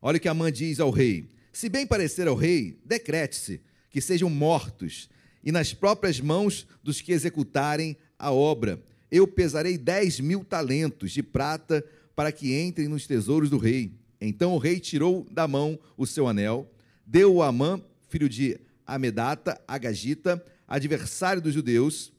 [0.00, 3.60] Olha o que Amã diz ao rei: Se bem parecer ao rei, decrete-se
[3.90, 5.10] que sejam mortos
[5.42, 8.80] e nas próprias mãos dos que executarem a obra.
[9.10, 13.98] Eu pesarei dez mil talentos de prata para que entrem nos tesouros do rei.
[14.20, 16.70] Então o rei tirou da mão o seu anel,
[17.04, 22.12] deu-o a Amã, filho de Amedata, Agagita, adversário dos judeus,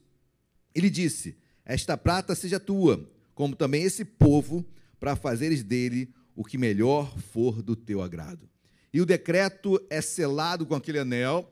[0.74, 4.64] e lhe disse: Esta prata seja tua, como também esse povo,
[4.98, 8.48] para fazeres dele o que melhor for do teu agrado.
[8.92, 11.50] E o decreto é selado com aquele anel,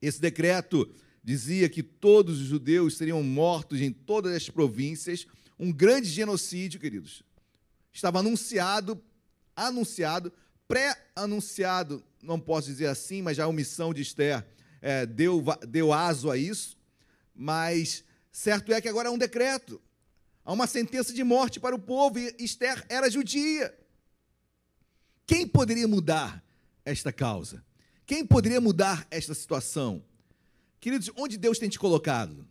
[0.00, 0.88] esse decreto
[1.22, 5.26] dizia que todos os judeus seriam mortos em todas as províncias,
[5.58, 7.22] um grande genocídio, queridos.
[7.92, 9.00] Estava anunciado,
[9.54, 10.32] anunciado,
[10.66, 14.44] pré-anunciado, não posso dizer assim, mas já a omissão de Esther
[14.80, 16.76] é, deu, deu aso a isso,
[17.34, 19.80] mas certo é que agora há um decreto,
[20.44, 23.72] há uma sentença de morte para o povo, e Esther era judia.
[25.26, 26.42] Quem poderia mudar
[26.84, 27.64] esta causa?
[28.06, 30.04] Quem poderia mudar esta situação?
[30.80, 32.48] Queridos, onde Deus tem te colocado?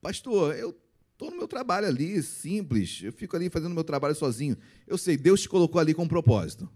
[0.00, 0.76] Pastor, eu
[1.12, 4.58] estou no meu trabalho ali, simples, eu fico ali fazendo meu trabalho sozinho.
[4.86, 6.68] Eu sei, Deus te colocou ali com um propósito.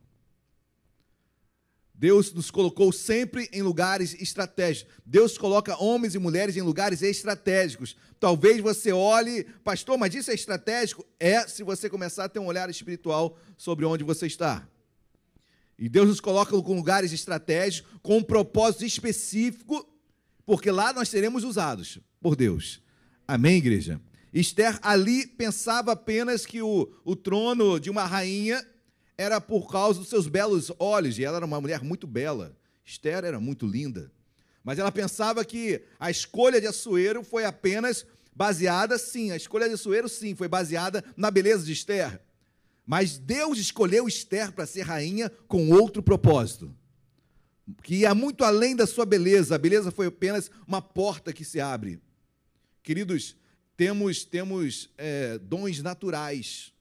[1.99, 4.93] Deus nos colocou sempre em lugares estratégicos.
[5.05, 7.97] Deus coloca homens e mulheres em lugares estratégicos.
[8.21, 11.07] Talvez você olhe, pastor, mas isso é estratégico?
[11.19, 14.69] É se você começar a ter um olhar espiritual sobre onde você está.
[15.79, 19.87] E Deus nos coloca em lugares estratégicos com um propósito específico,
[20.45, 22.83] porque lá nós seremos usados por Deus.
[23.27, 24.01] Amém, igreja?
[24.33, 28.63] Esther ali pensava apenas que o, o trono de uma rainha
[29.19, 32.57] era por causa dos seus belos olhos, e ela era uma mulher muito bela.
[32.85, 34.13] Esther era muito linda.
[34.63, 38.05] Mas ela pensava que a escolha de Assuero foi apenas
[38.35, 42.21] baseada, sim, a escolha de Assuero, sim, foi baseada na beleza de Esther.
[42.85, 46.75] Mas Deus escolheu Esther para ser rainha com outro propósito,
[47.83, 49.55] que ia muito além da sua beleza.
[49.55, 52.01] A beleza foi apenas uma porta que se abre.
[52.83, 53.37] Queridos,
[53.77, 56.73] temos, temos é, dons naturais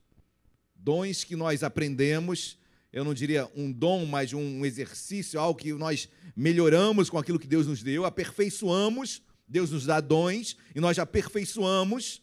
[0.86, 2.60] dons que nós aprendemos,
[2.94, 7.48] eu não diria um dom, mas um exercício, algo que nós melhoramos com aquilo que
[7.48, 12.22] Deus nos deu, aperfeiçoamos, Deus nos dá dons e nós aperfeiçoamos.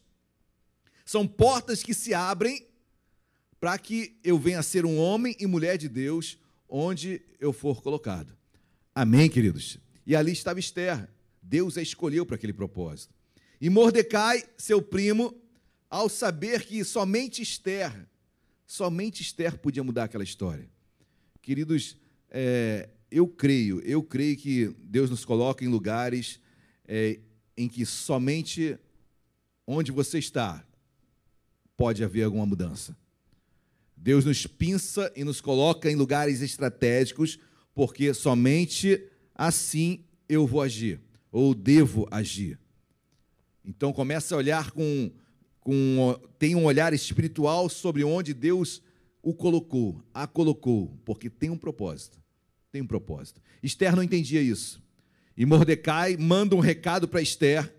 [1.04, 2.64] São portas que se abrem
[3.58, 6.38] para que eu venha a ser um homem e mulher de Deus
[6.68, 8.32] onde eu for colocado.
[8.94, 9.78] Amém, queridos?
[10.06, 11.08] E ali estava Esther.
[11.42, 13.12] Deus a escolheu para aquele propósito.
[13.60, 15.36] E Mordecai, seu primo,
[15.90, 17.92] ao saber que somente Esther
[18.72, 20.66] Somente Esther podia mudar aquela história.
[21.42, 21.94] Queridos,
[22.30, 26.40] é, eu creio, eu creio que Deus nos coloca em lugares
[26.88, 27.20] é,
[27.54, 28.78] em que somente
[29.66, 30.66] onde você está
[31.76, 32.96] pode haver alguma mudança.
[33.94, 37.38] Deus nos pinça e nos coloca em lugares estratégicos,
[37.74, 40.98] porque somente assim eu vou agir,
[41.30, 42.58] ou devo agir.
[43.62, 45.12] Então comece a olhar com
[45.62, 48.82] com, tem um olhar espiritual sobre onde Deus
[49.22, 52.20] o colocou, a colocou, porque tem um propósito.
[52.72, 53.40] Tem um propósito.
[53.62, 54.82] Esther não entendia isso.
[55.36, 57.72] E Mordecai manda um recado para Esther.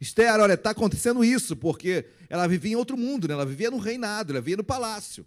[0.00, 3.34] Esther, olha, está acontecendo isso, porque ela vivia em outro mundo, né?
[3.34, 5.26] ela vivia no reinado, ela vivia no palácio.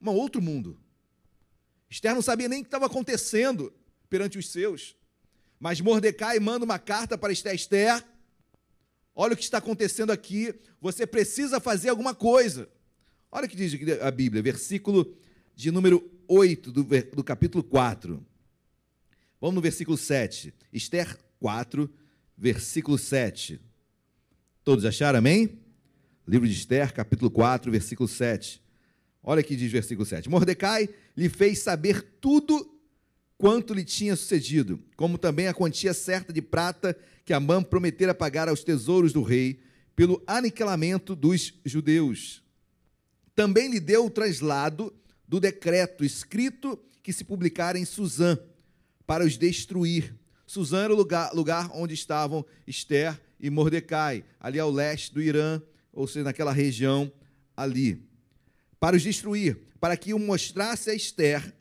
[0.00, 0.78] Um outro mundo.
[1.90, 3.72] Esther não sabia nem o que estava acontecendo
[4.08, 4.94] perante os seus.
[5.58, 7.54] Mas Mordecai manda uma carta para Esther.
[7.54, 8.04] Esther,
[9.20, 10.54] Olha o que está acontecendo aqui.
[10.80, 12.68] Você precisa fazer alguma coisa.
[13.32, 15.12] Olha o que diz a Bíblia, versículo
[15.56, 18.24] de número 8 do, do capítulo 4.
[19.40, 20.54] Vamos no versículo 7.
[20.72, 21.92] Esther 4,
[22.36, 23.60] versículo 7.
[24.62, 25.58] Todos acharam, amém?
[26.24, 28.62] Livro de Esther, capítulo 4, versículo 7.
[29.20, 30.28] Olha que diz versículo 7.
[30.30, 32.77] Mordecai lhe fez saber tudo
[33.38, 38.48] quanto lhe tinha sucedido, como também a quantia certa de prata que Amã prometera pagar
[38.48, 39.60] aos tesouros do rei
[39.94, 42.42] pelo aniquilamento dos judeus.
[43.34, 44.92] Também lhe deu o traslado
[45.26, 48.36] do decreto escrito que se publicara em Suzã
[49.06, 50.14] para os destruir.
[50.44, 55.62] Suzã era o lugar, lugar onde estavam Esther e Mordecai, ali ao leste do Irã,
[55.92, 57.10] ou seja, naquela região
[57.56, 58.02] ali.
[58.80, 61.54] Para os destruir, para que o mostrasse a Esther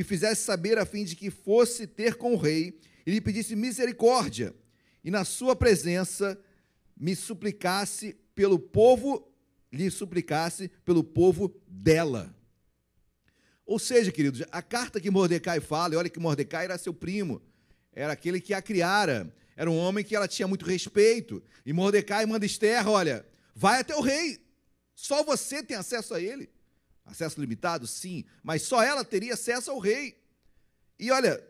[0.00, 3.54] e fizesse saber a fim de que fosse ter com o rei e lhe pedisse
[3.54, 4.54] misericórdia
[5.04, 6.40] e na sua presença
[6.96, 9.30] me suplicasse pelo povo,
[9.70, 12.34] lhe suplicasse pelo povo dela.
[13.66, 17.42] Ou seja, queridos, a carta que Mordecai fala, e olha que Mordecai era seu primo,
[17.92, 21.42] era aquele que a criara, era um homem que ela tinha muito respeito.
[21.66, 24.38] E Mordecai manda Esther: olha, vai até o rei,
[24.94, 26.48] só você tem acesso a ele.
[27.10, 27.86] Acesso limitado?
[27.86, 30.18] Sim, mas só ela teria acesso ao rei.
[30.98, 31.42] E olha,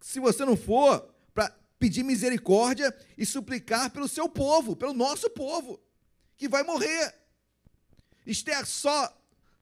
[0.00, 1.12] se você não for,
[1.82, 5.82] pedir misericórdia e suplicar pelo seu povo, pelo nosso povo,
[6.36, 7.12] que vai morrer.
[8.24, 9.12] Esther, só,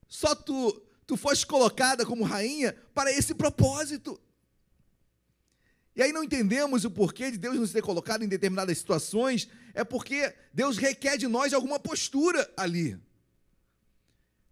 [0.06, 4.20] só tu, tu foste colocada como rainha para esse propósito.
[5.96, 9.82] E aí não entendemos o porquê de Deus nos ter colocado em determinadas situações, é
[9.82, 13.00] porque Deus requer de nós alguma postura ali.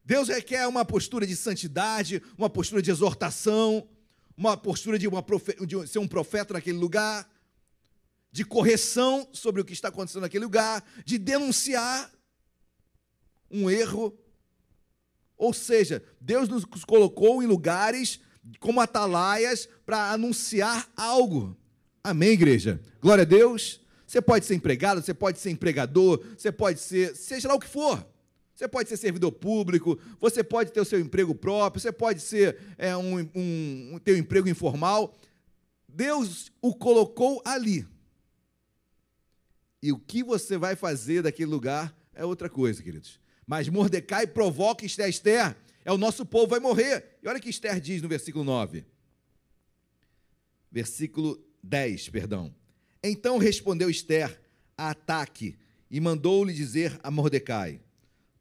[0.09, 3.86] Deus requer uma postura de santidade, uma postura de exortação,
[4.35, 7.30] uma postura de, uma profe, de ser um profeta naquele lugar
[8.32, 12.10] de correção sobre o que está acontecendo naquele lugar, de denunciar
[13.51, 14.18] um erro.
[15.36, 18.18] Ou seja, Deus nos colocou em lugares
[18.60, 21.55] como atalaias para anunciar algo.
[22.02, 22.80] Amém, igreja?
[22.98, 23.82] Glória a Deus.
[24.06, 27.68] Você pode ser empregado, você pode ser empregador, você pode ser, seja lá o que
[27.68, 28.02] for.
[28.59, 32.59] Você pode ser servidor público, você pode ter o seu emprego próprio, você pode ser
[32.76, 35.16] é, um, um, ter um emprego informal.
[35.89, 37.86] Deus o colocou ali
[39.80, 43.20] e o que você vai fazer daquele lugar é outra coisa, queridos.
[43.47, 47.16] Mas Mordecai provoca Esther, Esther, é o nosso povo vai morrer.
[47.22, 48.85] E olha o que Esther diz no versículo 9.
[50.68, 52.52] versículo 10, perdão.
[53.05, 54.36] Então respondeu Esther
[54.76, 55.56] a ataque
[55.89, 57.80] e mandou-lhe dizer a Mordecai: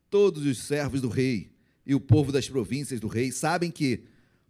[0.10, 1.52] Todos os servos do rei
[1.86, 4.04] e o povo das províncias do rei sabem que,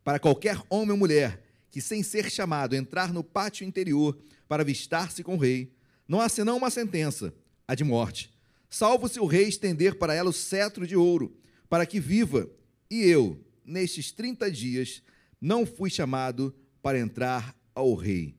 [0.04, 4.18] para qualquer homem ou mulher que, sem ser chamado, entrar no pátio interior
[4.48, 5.72] para avistar-se com o rei,
[6.08, 7.34] não há senão uma sentença,
[7.68, 8.32] a de morte,
[8.70, 11.38] salvo se o rei estender para ela o cetro de ouro,
[11.70, 12.50] para que viva.
[12.90, 15.04] E eu, nestes 30 dias,
[15.40, 18.36] não fui chamado para entrar ao rei.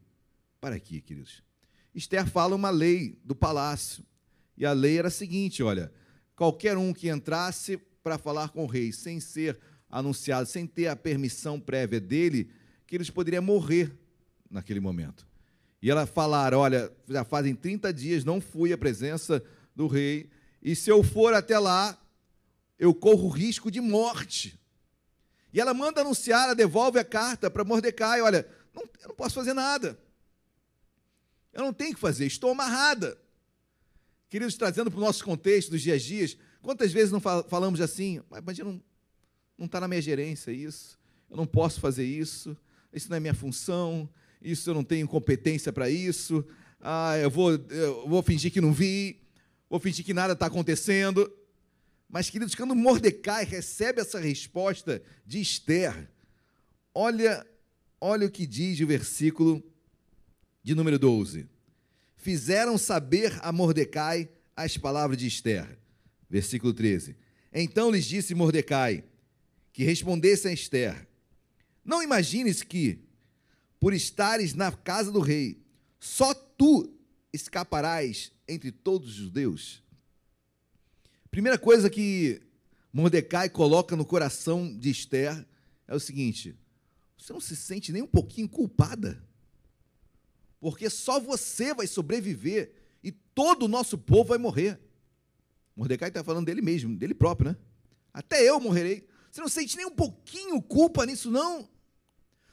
[0.60, 1.42] Para aqui, queridos.
[1.94, 4.04] Esther fala uma lei do palácio.
[4.56, 5.92] E a lei era a seguinte: olha,
[6.38, 9.58] qualquer um que entrasse para falar com o rei sem ser
[9.90, 12.48] anunciado, sem ter a permissão prévia dele,
[12.86, 13.92] que eles poderiam morrer
[14.48, 15.26] naquele momento.
[15.82, 19.42] E ela falar: olha, já fazem 30 dias, não fui à presença
[19.74, 20.30] do rei,
[20.62, 22.00] e se eu for até lá,
[22.78, 24.56] eu corro risco de morte.
[25.52, 29.34] E ela manda anunciar, ela devolve a carta para Mordecai: olha, não, eu não posso
[29.34, 29.98] fazer nada.
[31.52, 33.18] Eu não tenho que fazer, estou amarrada.
[34.28, 38.20] Queridos, trazendo para o nosso contexto dos dias a dias, quantas vezes não falamos assim,
[38.44, 38.82] mas não
[39.64, 40.98] está na minha gerência isso,
[41.30, 42.56] eu não posso fazer isso,
[42.92, 44.08] isso não é minha função,
[44.42, 46.44] isso eu não tenho competência para isso,
[46.80, 49.20] ah, eu vou, eu vou fingir que não vi,
[49.68, 51.30] vou fingir que nada está acontecendo.
[52.08, 56.08] Mas, queridos, quando Mordecai recebe essa resposta de Esther,
[56.94, 57.46] olha,
[58.00, 59.62] olha o que diz o versículo
[60.62, 61.48] de número 12.
[62.18, 65.78] Fizeram saber a Mordecai as palavras de Esther.
[66.28, 67.16] Versículo 13.
[67.52, 69.04] Então lhes disse Mordecai
[69.72, 71.08] que respondesse a Esther:
[71.84, 72.98] Não imagines que,
[73.78, 75.62] por estares na casa do rei,
[76.00, 76.92] só tu
[77.32, 79.82] escaparás entre todos os judeus.
[81.30, 82.42] Primeira coisa que
[82.92, 85.46] Mordecai coloca no coração de Esther
[85.86, 86.56] é o seguinte:
[87.16, 89.22] você não se sente nem um pouquinho culpada,
[90.60, 92.72] porque só você vai sobreviver
[93.02, 94.80] e todo o nosso povo vai morrer.
[95.76, 97.56] Mordecai está falando dele mesmo, dele próprio, né?
[98.12, 99.06] Até eu morrerei.
[99.30, 101.68] Você não sente nem um pouquinho culpa nisso, não?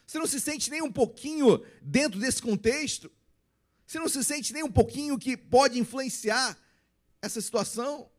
[0.05, 3.11] Você não se sente nem um pouquinho dentro desse contexto?
[3.87, 6.57] Você não se sente nem um pouquinho que pode influenciar
[7.21, 8.09] essa situação?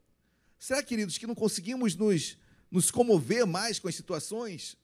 [0.58, 2.36] Será, queridos, que não conseguimos nos,
[2.70, 4.76] nos comover mais com as situações?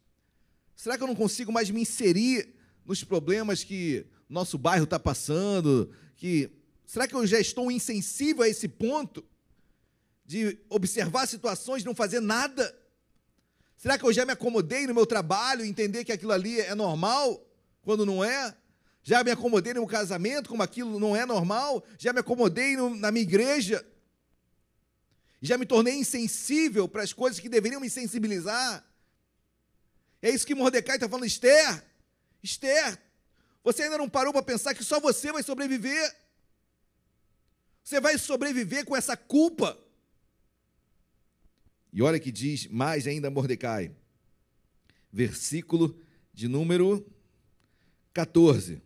[0.76, 2.54] Será que eu não consigo mais me inserir
[2.84, 5.92] nos problemas que nosso bairro está passando?
[6.16, 6.50] Que
[6.86, 9.24] será que eu já estou insensível a esse ponto
[10.24, 12.76] de observar situações e não fazer nada?
[13.76, 17.44] Será que eu já me acomodei no meu trabalho, entender que aquilo ali é normal
[17.82, 18.54] quando não é?
[19.02, 21.84] Já me acomodei no casamento como aquilo não é normal?
[21.98, 23.84] Já me acomodei no, na minha igreja
[25.42, 28.86] já me tornei insensível para as coisas que deveriam me sensibilizar.
[30.22, 31.84] É isso que Mordecai está falando, Esther.
[32.40, 32.96] Esther,
[33.64, 36.16] você ainda não parou para pensar que só você vai sobreviver?
[37.82, 39.78] Você vai sobreviver com essa culpa.
[41.92, 43.92] E olha que diz mais ainda Mordecai,
[45.12, 45.96] versículo
[46.32, 47.06] de número
[48.12, 48.80] 14.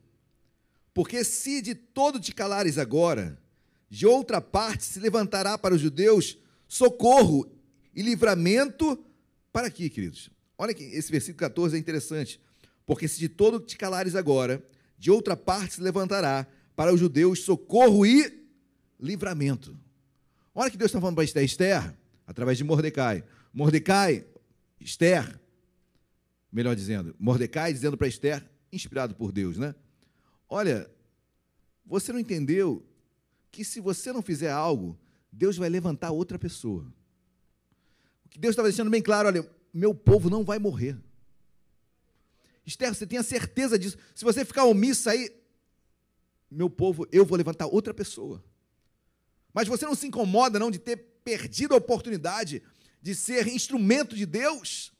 [0.92, 3.40] Porque se de todo te calares agora,
[3.88, 7.50] de outra parte se levantará para os judeus socorro
[7.94, 9.02] e livramento
[9.52, 10.30] para aqui, queridos.
[10.58, 12.40] Olha que esse versículo 14 é interessante.
[12.86, 14.64] Porque se de todo te calares agora,
[14.96, 18.46] de outra parte se levantará para os judeus socorro e
[18.98, 19.76] livramento.
[20.54, 21.94] Olha que Deus está falando para Esther, Esther,
[22.26, 23.24] através de Mordecai.
[23.52, 24.24] Mordecai,
[24.80, 25.38] Esther,
[26.50, 29.74] melhor dizendo, Mordecai dizendo para Esther, inspirado por Deus, né?
[30.48, 30.88] Olha,
[31.84, 32.86] você não entendeu
[33.50, 34.98] que se você não fizer algo,
[35.32, 36.86] Deus vai levantar outra pessoa.
[38.24, 40.96] O que Deus estava deixando bem claro: olha, meu povo não vai morrer.
[42.66, 43.96] Esther, você tenha certeza disso.
[44.14, 45.30] Se você ficar omissa aí,
[46.50, 48.44] meu povo, eu vou levantar outra pessoa.
[49.54, 52.62] Mas você não se incomoda, não, de ter perdido a oportunidade
[53.00, 54.92] de ser instrumento de Deus?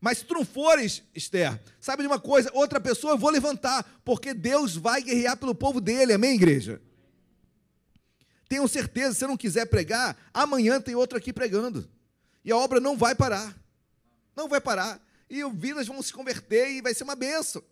[0.00, 2.50] Mas se tu não fores, Esther, sabe de uma coisa?
[2.52, 6.82] Outra pessoa eu vou levantar, porque Deus vai guerrear pelo povo dele, amém, igreja?
[8.48, 11.88] Tenham certeza, se você não quiser pregar, amanhã tem outro aqui pregando.
[12.44, 13.56] E a obra não vai parar.
[14.36, 15.00] Não vai parar.
[15.28, 17.62] E vidas vão se converter e vai ser uma benção.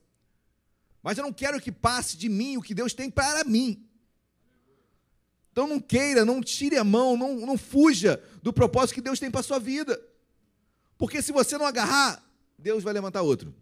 [1.03, 3.85] Mas eu não quero que passe de mim o que Deus tem para mim.
[5.51, 9.31] Então não queira, não tire a mão, não, não fuja do propósito que Deus tem
[9.31, 10.01] para a sua vida.
[10.97, 12.25] Porque se você não agarrar,
[12.59, 13.55] Deus vai levantar outro.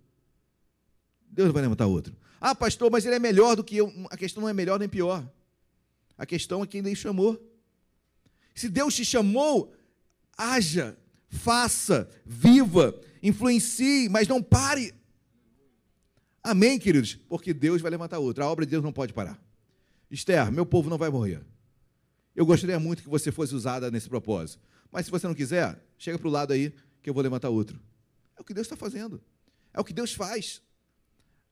[1.26, 2.14] Deus vai levantar outro.
[2.40, 3.92] Ah, pastor, mas ele é melhor do que eu.
[4.10, 5.28] A questão não é melhor nem pior.
[6.16, 7.40] A questão é quem Deus chamou.
[8.54, 9.72] Se Deus te chamou,
[10.36, 10.96] haja,
[11.28, 14.94] faça, viva, influencie, mas não pare.
[16.42, 17.18] Amém, queridos?
[17.28, 18.44] Porque Deus vai levantar outra.
[18.44, 19.38] A obra de Deus não pode parar.
[20.10, 21.42] Esther, meu povo não vai morrer.
[22.34, 24.62] Eu gostaria muito que você fosse usada nesse propósito.
[24.90, 26.72] Mas se você não quiser, chega para o lado aí
[27.02, 27.80] que eu vou levantar outro.
[28.36, 29.22] É o que Deus está fazendo.
[29.72, 30.62] É o que Deus faz.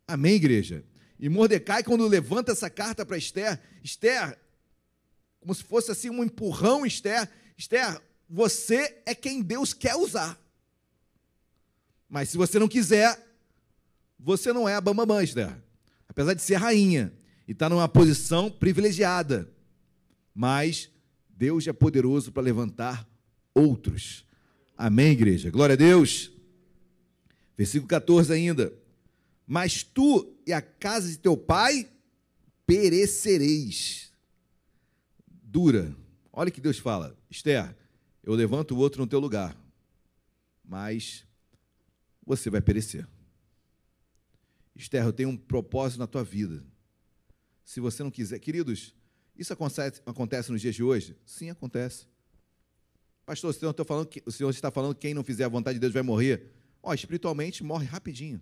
[0.07, 0.85] Amém, igreja?
[1.19, 4.39] E Mordecai, quando levanta essa carta para Esther, Esther,
[5.41, 10.39] como se fosse assim um empurrão, Esther, Esther, você é quem Deus quer usar.
[12.09, 13.23] Mas se você não quiser,
[14.19, 15.55] você não é a Bambamã, Esther.
[16.09, 17.13] Apesar de ser rainha
[17.47, 19.49] e estar tá numa posição privilegiada.
[20.35, 20.91] Mas
[21.29, 23.09] Deus é poderoso para levantar
[23.55, 24.25] outros.
[24.77, 25.51] Amém, igreja?
[25.51, 26.33] Glória a Deus.
[27.57, 28.73] Versículo 14 ainda.
[29.47, 31.89] Mas tu e a casa de teu pai
[32.67, 34.13] perecereis.
[35.27, 35.95] Dura.
[36.33, 37.17] Olha que Deus fala.
[37.31, 37.75] Esther,
[38.23, 39.57] eu levanto o outro no teu lugar.
[40.65, 41.25] Mas
[42.37, 43.09] você vai perecer.
[44.77, 46.63] Esther, eu tenho um propósito na tua vida.
[47.65, 48.95] Se você não quiser, queridos,
[49.37, 51.17] isso acontece, acontece nos dias de hoje?
[51.25, 52.07] Sim, acontece.
[53.25, 55.49] Pastor, o senhor, está falando que, o senhor está falando que quem não fizer a
[55.49, 56.53] vontade de Deus vai morrer?
[56.83, 58.41] Ó, espiritualmente morre rapidinho.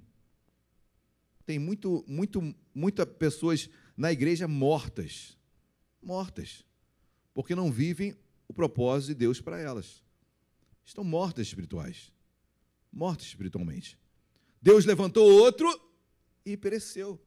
[1.45, 5.39] Tem muito, muito, muitas pessoas na igreja mortas.
[6.03, 6.65] Mortas.
[7.33, 8.17] Porque não vivem
[8.49, 10.03] o propósito de Deus para elas.
[10.85, 12.13] Estão mortas espirituais.
[12.93, 13.99] Mortas espiritualmente.
[14.61, 15.69] Deus levantou outro
[16.45, 17.21] e pereceu.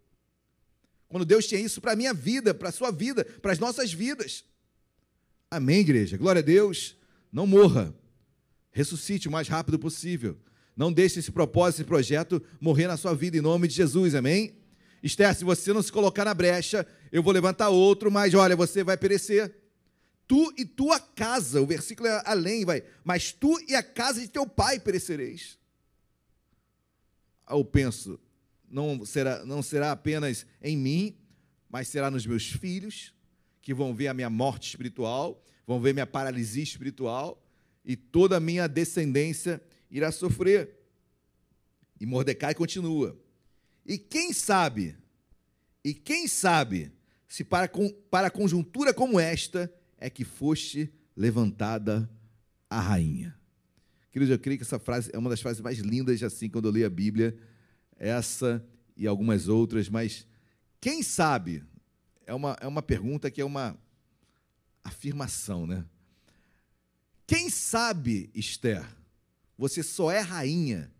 [1.08, 3.92] Quando Deus tinha isso para a minha vida, para a sua vida, para as nossas
[3.92, 4.46] vidas.
[5.50, 6.18] Amém, igreja?
[6.18, 6.96] Glória a Deus.
[7.32, 7.94] Não morra.
[8.72, 10.38] Ressuscite o mais rápido possível.
[10.76, 14.56] Não deixe esse propósito, esse projeto morrer na sua vida, em nome de Jesus, amém?
[15.02, 18.84] Esther, se você não se colocar na brecha, eu vou levantar outro, mas olha, você
[18.84, 19.54] vai perecer.
[20.30, 24.28] Tu e tua casa, o versículo é além, vai, mas tu e a casa de
[24.28, 25.58] teu pai perecereis.
[27.50, 28.20] Eu penso,
[28.70, 31.18] não será, não será apenas em mim,
[31.68, 33.12] mas será nos meus filhos,
[33.60, 37.44] que vão ver a minha morte espiritual, vão ver minha paralisia espiritual,
[37.84, 40.78] e toda a minha descendência irá sofrer.
[42.00, 43.20] E Mordecai continua.
[43.84, 44.96] E quem sabe,
[45.84, 46.92] e quem sabe,
[47.28, 47.68] se para,
[48.12, 52.10] para conjuntura como esta é que foste levantada
[52.70, 53.38] a rainha.
[54.12, 56.72] Queridos, eu creio que essa frase é uma das frases mais lindas, assim, quando eu
[56.72, 57.38] leio a Bíblia,
[57.96, 58.66] essa
[58.96, 60.26] e algumas outras, mas
[60.82, 61.64] quem sabe,
[62.26, 63.78] é uma, é uma pergunta que é uma
[64.84, 65.86] afirmação, né?
[67.28, 68.84] Quem sabe, Esther,
[69.58, 70.92] você só é rainha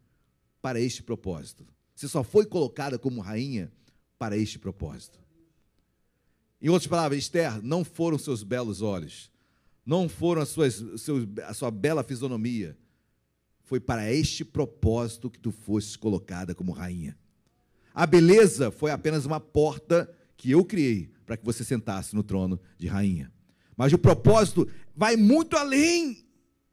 [0.62, 1.66] para este propósito.
[1.96, 3.72] Você só foi colocada como rainha
[4.18, 5.20] para este propósito.
[6.62, 9.32] Em outras palavras, Esther, não foram seus belos olhos,
[9.86, 12.78] não foram as suas, seus, a sua bela fisionomia.
[13.64, 17.18] Foi para este propósito que tu fosses colocada como rainha.
[17.94, 22.60] A beleza foi apenas uma porta que eu criei para que você sentasse no trono
[22.78, 23.32] de rainha.
[23.78, 26.26] Mas o propósito vai muito além,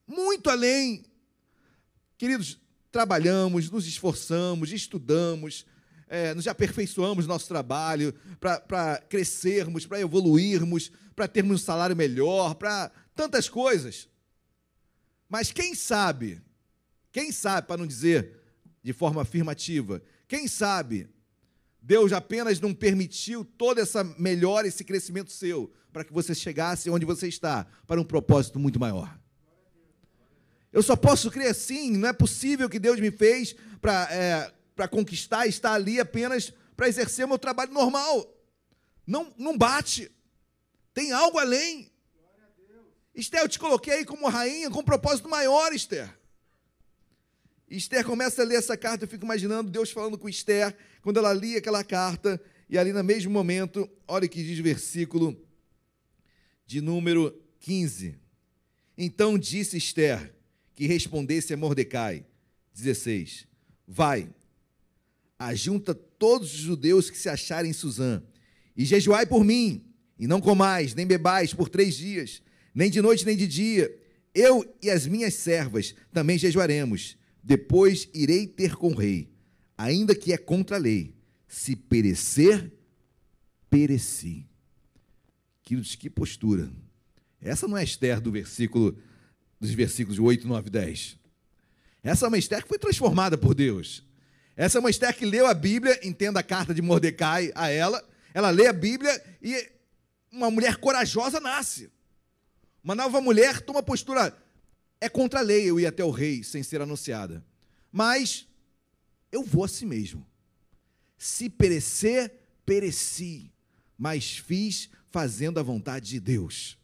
[0.06, 1.04] muito além.
[2.18, 2.58] Queridos,
[2.90, 5.66] trabalhamos, nos esforçamos, estudamos,
[6.09, 12.55] é, nos aperfeiçoamos no nosso trabalho para crescermos, para evoluirmos, para termos um salário melhor,
[12.55, 14.09] para tantas coisas.
[15.28, 16.41] Mas quem sabe,
[17.11, 18.41] quem sabe, para não dizer
[18.83, 21.09] de forma afirmativa, quem sabe
[21.87, 27.07] Deus apenas não permitiu toda essa melhora, esse crescimento seu, para que você chegasse onde
[27.07, 29.16] você está, para um propósito muito maior.
[30.73, 34.53] Eu só posso crer assim, não é possível que Deus me fez para é,
[34.89, 38.32] conquistar, estar ali apenas para exercer meu trabalho normal.
[39.07, 40.11] Não, não bate.
[40.93, 41.90] Tem algo além.
[43.15, 46.15] Esther, eu te coloquei aí como rainha com um propósito maior, Esther.
[47.69, 51.32] Esther começa a ler essa carta, eu fico imaginando Deus falando com Esther, quando ela
[51.32, 55.36] lia aquela carta, e ali no mesmo momento, olha o que diz o versículo
[56.66, 58.19] de número 15.
[58.98, 60.35] Então disse Esther:
[60.77, 62.24] que respondesse a Mordecai.
[62.74, 63.48] 16.
[63.89, 64.28] Vai,
[65.38, 68.22] ajunta todos os judeus que se acharem em Suzã,
[68.76, 69.84] e jejuai por mim,
[70.18, 72.42] e não comais, nem bebais por três dias,
[72.74, 73.94] nem de noite nem de dia.
[74.34, 77.16] Eu e as minhas servas também jejuaremos.
[77.42, 79.30] Depois irei ter com o rei,
[79.78, 81.14] ainda que é contra a lei.
[81.48, 82.72] Se perecer,
[83.70, 84.46] pereci.
[85.62, 86.70] Queridos, que postura.
[87.40, 88.96] Essa não é Esther do versículo
[89.60, 91.18] dos versículos 8, 9 e 10.
[92.02, 94.06] Essa é uma Esther que foi transformada por Deus.
[94.57, 98.03] Essa é uma Esther que leu a Bíblia, entenda a carta de Mordecai a ela.
[98.33, 99.70] Ela lê a Bíblia e
[100.33, 101.91] uma mulher corajosa nasce.
[102.83, 104.35] Uma nova mulher toma postura.
[104.99, 107.45] É contra a lei eu ir até o rei sem ser anunciada.
[107.93, 108.47] Mas
[109.31, 110.27] eu vou a si mesmo.
[111.19, 112.33] Se perecer,
[112.65, 113.53] pereci,
[113.99, 116.78] mas fiz fazendo a vontade de Deus.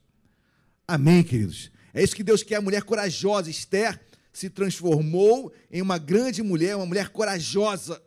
[0.87, 1.71] Amém, queridos?
[1.95, 3.49] É isso que Deus quer, a mulher corajosa.
[3.49, 3.99] Esther
[4.33, 8.03] se transformou em uma grande mulher, uma mulher corajosa,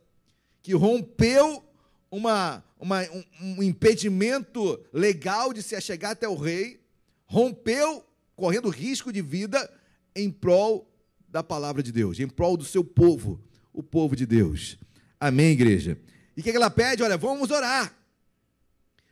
[0.61, 1.63] que rompeu
[2.09, 3.01] uma, uma,
[3.41, 6.79] um, impedimento legal de se achegar até o rei,
[7.25, 8.03] rompeu,
[8.35, 9.71] correndo risco de vida,
[10.15, 10.89] em prol
[11.27, 13.39] da palavra de Deus, em prol do seu povo,
[13.71, 14.77] o povo de Deus.
[15.19, 15.99] Amém, igreja?
[16.35, 17.03] E o que ela pede?
[17.03, 17.95] Olha, vamos orar,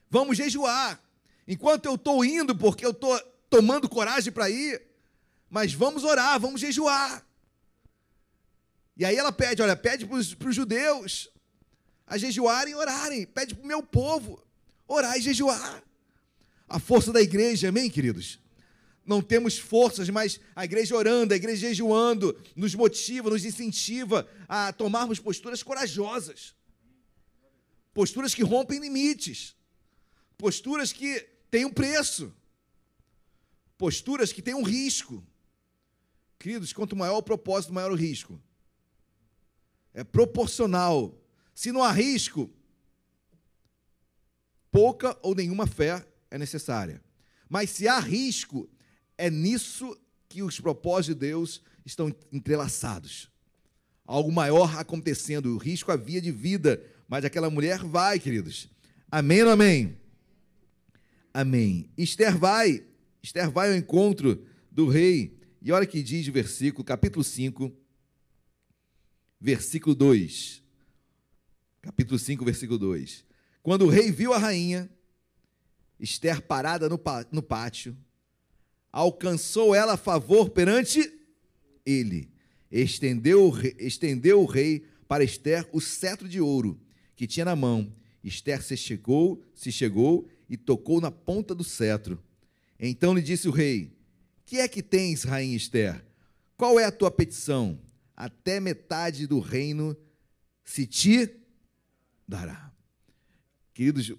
[0.09, 0.99] vamos jejuar.
[1.47, 3.19] Enquanto eu estou indo, porque eu estou
[3.49, 4.81] tomando coragem para ir,
[5.53, 7.23] mas vamos orar, vamos jejuar.
[8.97, 11.29] E aí ela pede, olha, pede para os judeus
[12.07, 14.43] a jejuarem e orarem, pede para o meu povo
[14.87, 15.83] orar e jejuar.
[16.67, 18.39] A força da igreja, amém, queridos?
[19.05, 24.73] Não temos forças, mas a igreja orando, a igreja jejuando, nos motiva, nos incentiva a
[24.73, 26.55] tomarmos posturas corajosas,
[27.93, 29.55] posturas que rompem limites,
[30.35, 31.19] posturas que
[31.51, 32.33] têm um preço,
[33.77, 35.23] posturas que têm um risco.
[36.43, 38.37] Queridos, quanto maior o propósito, maior o risco.
[39.93, 41.17] É proporcional.
[41.55, 42.49] Se não há risco,
[44.69, 47.01] pouca ou nenhuma fé é necessária.
[47.47, 48.69] Mas se há risco,
[49.17, 49.97] é nisso
[50.27, 53.31] que os propósitos de Deus estão entrelaçados.
[54.05, 58.67] Algo maior acontecendo, o risco havia de vida, mas aquela mulher vai, queridos.
[59.09, 59.97] Amém ou amém?
[61.33, 61.89] Amém.
[61.97, 62.83] Esther vai,
[63.21, 65.41] Esther vai ao encontro do rei.
[65.65, 67.71] E olha que diz o versículo, capítulo 5,
[69.39, 70.61] versículo 2.
[71.81, 73.23] Capítulo 5, versículo 2.
[73.61, 74.91] Quando o rei viu a rainha,
[75.97, 76.97] Esther parada no,
[77.41, 77.95] pátio,
[78.91, 81.09] alcançou ela favor perante
[81.85, 82.29] ele.
[82.69, 86.77] Estendeu, estendeu o rei para Esther o cetro de ouro
[87.15, 87.95] que tinha na mão.
[88.21, 92.21] Esther se chegou, se chegou e tocou na ponta do cetro.
[92.77, 93.92] Então lhe disse o rei:
[94.53, 96.05] Que é que tens, rainha Esther?
[96.55, 97.81] Qual é a tua petição?
[98.15, 99.97] Até metade do reino
[100.63, 101.27] se te
[102.27, 102.71] dará.
[103.73, 104.13] Queridos,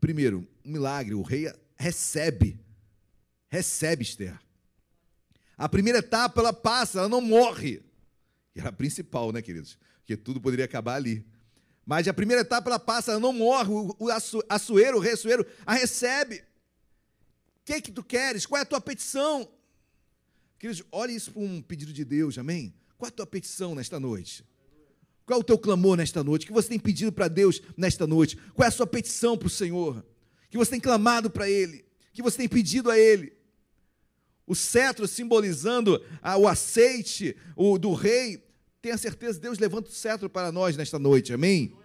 [0.00, 2.56] primeiro, um milagre, o rei recebe
[3.50, 4.38] recebe Esther.
[5.56, 7.82] A primeira etapa ela passa, ela não morre.
[8.54, 9.76] E era a principal, né, queridos?
[9.98, 11.26] Porque tudo poderia acabar ali.
[11.84, 13.70] Mas a primeira etapa ela passa, ela não morre.
[13.98, 14.08] O
[14.48, 16.36] açoeiro, o rei açoeiro, a recebe.
[16.36, 18.46] O que é que tu queres?
[18.46, 19.52] Qual é a tua petição?
[20.64, 22.72] Queridos, olhe isso para um pedido de Deus, amém?
[22.96, 24.42] Qual a tua petição nesta noite?
[25.26, 26.44] Qual é o teu clamor nesta noite?
[26.44, 28.38] O que você tem pedido para Deus nesta noite?
[28.54, 29.98] Qual é a sua petição para o Senhor?
[29.98, 31.84] O que você tem clamado para Ele?
[32.10, 33.34] O que você tem pedido a Ele?
[34.46, 38.42] O cetro simbolizando ah, o aceite o, do rei.
[38.80, 41.76] Tenha certeza, Deus levanta o cetro para nós nesta noite, amém?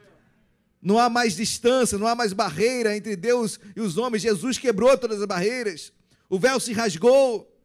[0.81, 4.23] Não há mais distância, não há mais barreira entre Deus e os homens.
[4.23, 5.91] Jesus quebrou todas as barreiras.
[6.30, 7.59] O véu se rasgou.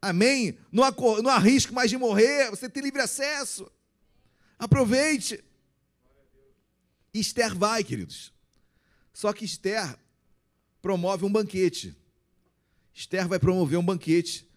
[0.00, 0.56] Amém?
[0.70, 0.84] Não
[1.22, 2.50] não risco mais de morrer.
[2.50, 3.70] Você tem livre acesso.
[4.58, 5.42] Aproveite.
[7.12, 8.32] Esther vai, queridos.
[9.12, 9.98] Só que Esther
[10.80, 11.96] promove um banquete.
[12.94, 14.48] Esther vai promover um banquete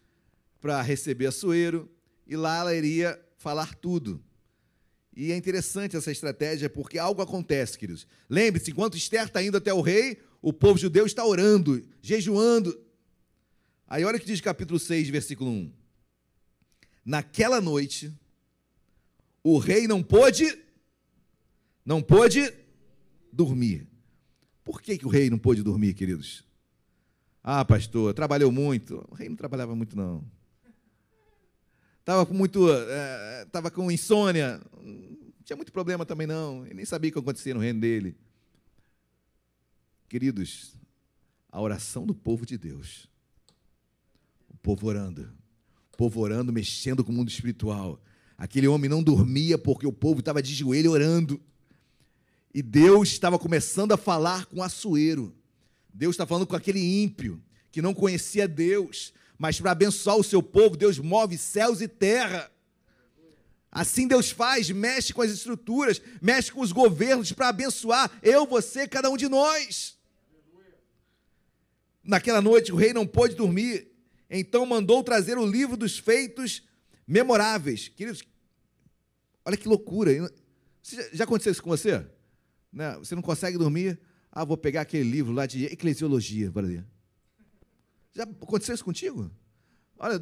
[0.59, 1.89] para receber Assuero
[2.27, 4.23] e lá ela iria falar tudo.
[5.15, 8.07] E é interessante essa estratégia porque algo acontece, queridos.
[8.29, 12.79] Lembre-se, enquanto Esther está indo até o rei, o povo judeu está orando, jejuando.
[13.91, 15.73] Aí olha o que diz capítulo 6, versículo 1.
[17.03, 18.09] Naquela noite,
[19.43, 20.57] o rei não pôde,
[21.85, 22.53] não pôde
[23.33, 23.85] dormir.
[24.63, 26.45] Por que, que o rei não pôde dormir, queridos?
[27.43, 29.05] Ah, pastor, trabalhou muito.
[29.11, 30.23] O rei não trabalhava muito, não.
[31.99, 32.69] Estava com muito.
[33.45, 34.61] Estava é, com insônia.
[34.81, 36.65] Não tinha muito problema também, não.
[36.65, 38.15] Ele nem sabia o que acontecia no reino dele.
[40.07, 40.77] Queridos,
[41.51, 43.10] a oração do povo de Deus.
[44.61, 45.31] Povo orando.
[45.93, 48.01] O povo orando, mexendo com o mundo espiritual.
[48.37, 51.39] Aquele homem não dormia porque o povo estava de joelho orando.
[52.53, 55.33] E Deus estava começando a falar com Assuero.
[55.93, 60.43] Deus está falando com aquele ímpio que não conhecia Deus, mas para abençoar o seu
[60.43, 62.51] povo, Deus move céus e terra.
[63.71, 68.87] Assim Deus faz, mexe com as estruturas, mexe com os governos para abençoar eu, você,
[68.87, 69.97] cada um de nós.
[72.03, 73.90] Naquela noite o rei não pôde dormir,
[74.39, 76.63] então mandou trazer o livro dos feitos
[77.05, 77.89] memoráveis.
[77.89, 78.23] Queridos,
[79.43, 80.11] olha que loucura.
[81.11, 82.05] Já aconteceu isso com você?
[82.71, 82.97] Né?
[82.97, 83.99] Você não consegue dormir?
[84.31, 86.85] Ah, vou pegar aquele livro lá de eclesiologia para ler.
[88.13, 89.29] Já aconteceu isso contigo?
[89.97, 90.17] Olha,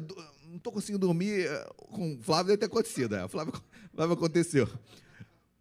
[0.46, 1.46] não estou conseguindo dormir.
[1.46, 3.14] Eh, com o Flávio deve ter acontecido.
[3.14, 3.54] É, o Flávio,
[3.94, 4.68] Flávio aconteceu.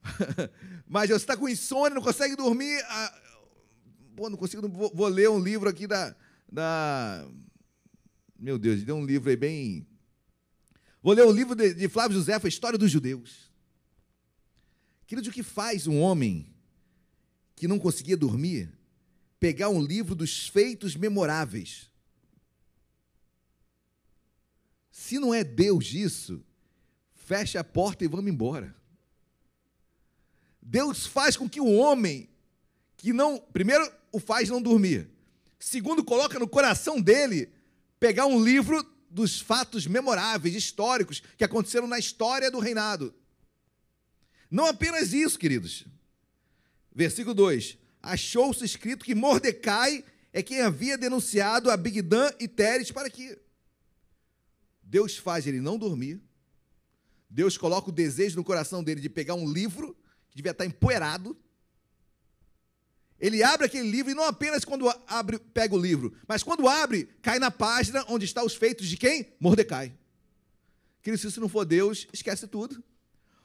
[0.87, 2.83] Mas você está com insônia, não consegue dormir.
[2.87, 3.21] Ah,
[4.15, 6.15] pô, não consigo, vou, vou, ler um livro aqui da,
[6.51, 7.27] da.
[8.39, 9.85] Meu Deus, deu um livro aí bem.
[11.03, 13.51] Vou ler o livro de, de Flávio José, a História dos Judeus.
[15.05, 16.47] Querido, o que faz um homem
[17.53, 18.71] que não conseguia dormir
[19.41, 21.91] pegar um livro dos feitos memoráveis?
[24.89, 26.41] Se não é Deus isso,
[27.13, 28.73] fecha a porta e vamos embora.
[30.61, 32.29] Deus faz com que o homem
[32.95, 35.09] que não, primeiro, o faz não dormir.
[35.59, 37.58] Segundo, coloca no coração dele
[37.99, 43.13] pegar um livro dos fatos memoráveis, históricos, que aconteceram na história do reinado.
[44.49, 45.85] Não apenas isso, queridos.
[46.93, 53.09] Versículo 2: Achou-se escrito que Mordecai é quem havia denunciado a Bigdan e Teres para
[53.09, 53.37] que
[54.81, 56.21] Deus faz ele não dormir.
[57.29, 59.95] Deus coloca o desejo no coração dele de pegar um livro
[60.29, 61.37] que devia estar empoeirado.
[63.19, 67.09] Ele abre aquele livro e não apenas quando abre, pega o livro, mas quando abre,
[67.21, 69.27] cai na página onde está os feitos de quem?
[69.39, 69.93] Mordecai.
[71.01, 72.81] Querido, se isso não for Deus, esquece tudo.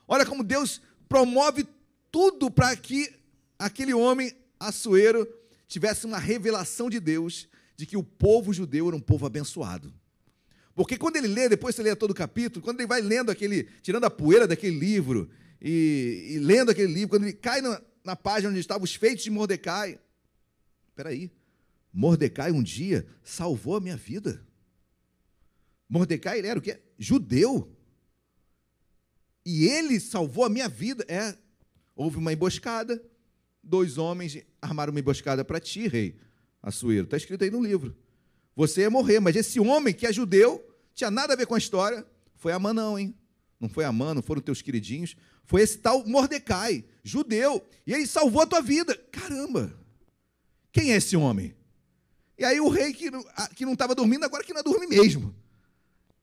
[0.06, 1.66] Olha como Deus promove
[2.10, 3.12] tudo para que
[3.58, 5.26] aquele homem Assuero
[5.66, 9.92] tivesse uma revelação de Deus de que o povo judeu era um povo abençoado.
[10.74, 13.64] Porque quando ele lê, depois você lê todo o capítulo, quando ele vai lendo aquele,
[13.82, 15.30] tirando a poeira daquele livro,
[15.60, 19.24] e, e lendo aquele livro, quando ele cai na, na página onde estavam os feitos
[19.24, 19.98] de Mordecai.
[20.88, 21.30] Espera aí,
[21.92, 24.44] Mordecai um dia salvou a minha vida.
[25.88, 26.80] Mordecai ele era o quê?
[26.98, 27.74] Judeu.
[29.44, 31.04] E ele salvou a minha vida.
[31.08, 31.36] É,
[31.94, 33.02] houve uma emboscada,
[33.62, 36.18] dois homens armaram uma emboscada para ti, rei
[36.62, 37.04] Assuero.
[37.04, 37.94] Está escrito aí no livro.
[38.56, 40.64] Você ia morrer, mas esse homem que é judeu,
[40.94, 42.06] tinha nada a ver com a história,
[42.36, 43.14] foi Amã não, hein?
[43.60, 48.42] Não foi Amã, não foram teus queridinhos, foi esse tal Mordecai, judeu, e ele salvou
[48.42, 48.96] a tua vida.
[49.10, 49.72] Caramba!
[50.72, 51.54] Quem é esse homem?
[52.36, 53.10] E aí o rei que,
[53.54, 55.34] que não estava dormindo, agora que não dorme mesmo.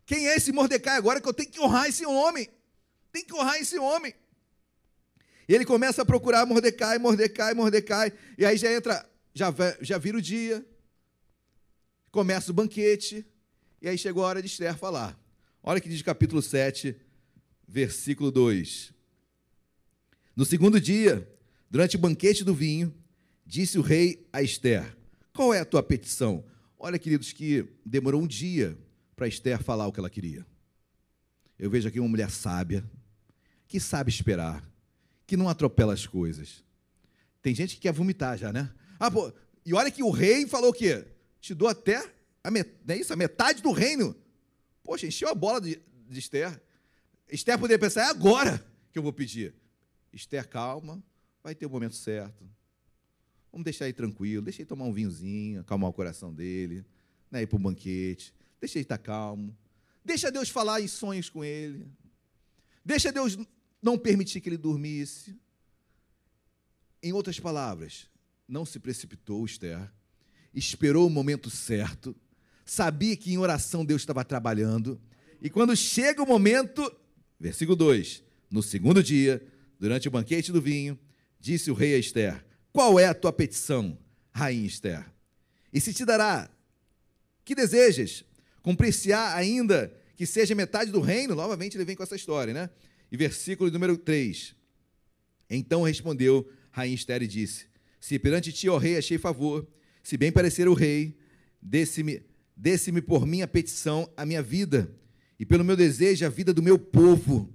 [0.05, 2.49] Quem é esse Mordecai agora que eu tenho que honrar esse homem?
[3.11, 4.13] Tem que honrar esse homem.
[5.47, 10.17] E ele começa a procurar Mordecai, Mordecai, Mordecai, e aí já entra, já, já vira
[10.17, 10.65] o dia,
[12.11, 13.25] começa o banquete,
[13.81, 15.17] e aí chegou a hora de Esther falar.
[15.63, 16.95] Olha que diz capítulo 7,
[17.71, 18.93] versículo 2.
[20.35, 21.25] No segundo dia,
[21.69, 22.93] durante o banquete do vinho,
[23.45, 24.93] disse o rei a Esther:
[25.33, 26.43] Qual é a tua petição?
[26.77, 28.77] Olha, queridos, que demorou um dia
[29.15, 30.45] para Esther falar o que ela queria.
[31.57, 32.83] Eu vejo aqui uma mulher sábia,
[33.67, 34.61] que sabe esperar,
[35.25, 36.65] que não atropela as coisas.
[37.41, 38.69] Tem gente que quer vomitar já, né?
[38.99, 39.31] Ah, pô,
[39.65, 41.05] e olha que o rei falou o quê?
[41.39, 42.03] Te dou até
[42.43, 44.13] a, met, é isso, a metade do reino.
[44.83, 46.61] Poxa, encheu a bola de, de Esther.
[47.31, 49.55] Esther poderia pensar, é agora que eu vou pedir.
[50.11, 51.01] Esther, calma,
[51.41, 52.43] vai ter o momento certo.
[53.51, 56.85] Vamos deixar ele tranquilo, deixa ele tomar um vinhozinho, acalmar o coração dele,
[57.29, 59.57] né, ir para o banquete, deixa ele estar calmo.
[60.03, 61.87] Deixa Deus falar em sonhos com ele.
[62.83, 63.37] Deixa Deus
[63.81, 65.39] não permitir que ele dormisse.
[67.01, 68.09] Em outras palavras,
[68.47, 69.91] não se precipitou, Esther,
[70.53, 72.15] esperou o momento certo,
[72.65, 75.01] sabia que em oração Deus estava trabalhando,
[75.41, 76.83] e quando chega o momento,
[77.41, 79.41] versículo 2: no segundo dia,
[79.79, 80.97] durante o banquete do vinho,
[81.39, 83.97] disse o rei a Esther: Qual é a tua petição,
[84.31, 85.05] rainha Esther?
[85.73, 86.49] E se te dará,
[87.43, 88.23] que desejas?
[88.61, 91.33] Cumprir-se-á ainda que seja metade do reino?
[91.33, 92.69] Novamente ele vem com essa história, né?
[93.11, 94.55] E versículo número 3.
[95.49, 97.65] Então respondeu rainha Esther e disse:
[97.99, 99.67] Se perante ti, ó rei, achei favor,
[100.03, 101.17] se bem parecer o rei,
[101.59, 102.21] desse-me
[102.55, 104.93] desse por minha petição a minha vida,
[105.41, 107.51] e pelo meu desejo a vida do meu povo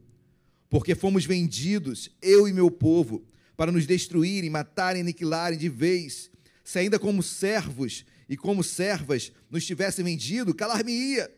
[0.69, 3.25] porque fomos vendidos, eu e meu povo,
[3.57, 6.31] para nos destruírem, matarem, aniquilarem de vez.
[6.65, 11.33] Se ainda como servos e como servas nos tivessem vendido, calar-me-ia,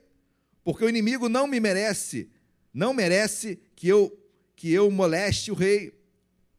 [0.64, 2.30] porque o inimigo não me merece,
[2.72, 4.12] não merece que eu
[4.56, 5.92] que eu moleste o rei.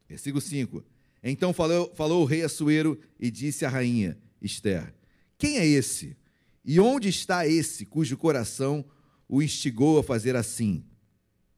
[0.07, 0.85] Versículo 5.
[1.21, 4.93] Então falou, falou o rei Assuero e disse à rainha Esther:
[5.37, 6.15] Quem é esse?
[6.63, 8.85] E onde está esse cujo coração
[9.30, 10.84] o instigou a fazer assim?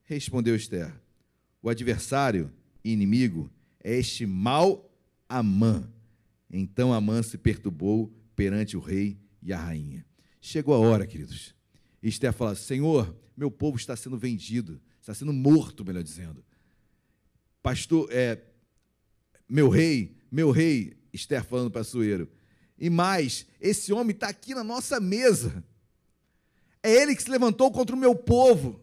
[0.04, 0.94] Respondeu Esther:
[1.64, 2.52] O adversário
[2.84, 3.50] e inimigo
[3.82, 4.94] é este mau
[5.30, 5.90] Amã.
[6.50, 10.06] Então Amã se perturbou perante o rei e a rainha.
[10.42, 11.56] Chegou a hora, queridos.
[12.04, 16.44] Esther fala: Senhor, meu povo está sendo vendido, está sendo morto, melhor dizendo.
[17.64, 18.42] Pastor, é,
[19.48, 22.30] meu rei, meu rei, Esther falando para Sueiro.
[22.78, 25.64] E mais, esse homem está aqui na nossa mesa.
[26.84, 28.80] É ele que se levantou contra o meu povo.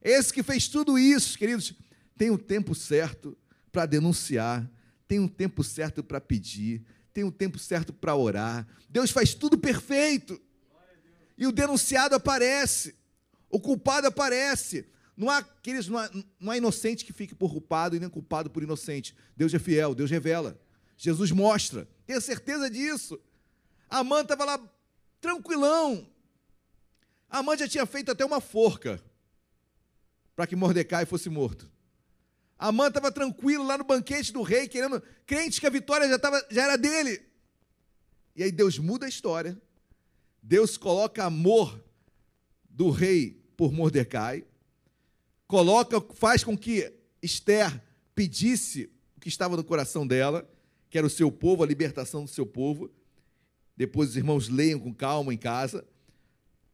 [0.00, 1.72] Esse que fez tudo isso, queridos,
[2.16, 3.36] tem o tempo certo
[3.72, 4.70] para denunciar,
[5.08, 8.66] tem um tempo certo para pedir, tem um tempo certo para orar.
[8.88, 10.40] Deus faz tudo perfeito.
[11.36, 12.94] E o denunciado aparece,
[13.50, 14.86] o culpado aparece.
[15.16, 18.50] Não há, queridos, não há, não há inocente que fique por culpado e nem culpado
[18.50, 19.14] por inocente.
[19.36, 20.60] Deus é fiel, Deus revela.
[20.96, 21.88] Jesus mostra.
[22.06, 23.20] Tenha certeza disso.
[23.88, 24.60] Amã estava lá
[25.20, 26.08] tranquilão.
[27.34, 29.02] Amã já tinha feito até uma forca
[30.36, 31.68] para que Mordecai fosse morto.
[32.56, 36.46] Amã estava tranquilo lá no banquete do rei, querendo, crente que a vitória já, tava,
[36.48, 37.20] já era dele.
[38.36, 39.60] E aí Deus muda a história.
[40.40, 41.84] Deus coloca amor
[42.70, 44.44] do rei por Mordecai,
[45.48, 47.82] coloca, faz com que Esther
[48.14, 50.48] pedisse o que estava no coração dela,
[50.88, 52.92] que era o seu povo, a libertação do seu povo.
[53.76, 55.84] Depois os irmãos leiam com calma em casa.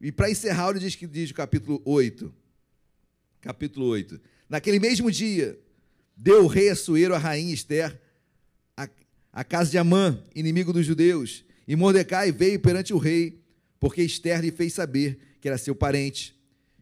[0.01, 2.32] E para encerrar, ele diz que diz o capítulo 8.
[3.40, 4.18] Capítulo 8.
[4.48, 5.59] Naquele mesmo dia,
[6.16, 8.01] deu o rei Assuero a rainha Esther
[8.77, 8.89] a,
[9.32, 11.44] a casa de Amã, inimigo dos judeus.
[11.68, 13.43] E Mordecai veio perante o rei,
[13.78, 16.35] porque Esther lhe fez saber que era seu parente.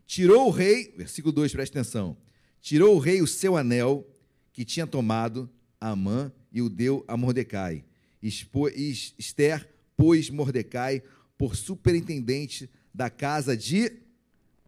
[0.07, 2.17] Tirou o rei, versículo 2, presta atenção.
[2.61, 4.09] Tirou o rei o seu anel
[4.53, 5.51] que tinha tomado
[5.81, 7.85] Amã e o deu a Mordecai.
[8.23, 11.03] Esther pôs Mordecai
[11.37, 13.93] por superintendente da casa de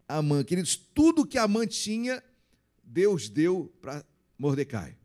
[0.09, 0.43] Amã.
[0.43, 2.23] Queridos, tudo que Amã tinha,
[2.83, 4.05] Deus deu para
[4.39, 4.97] Mordecai.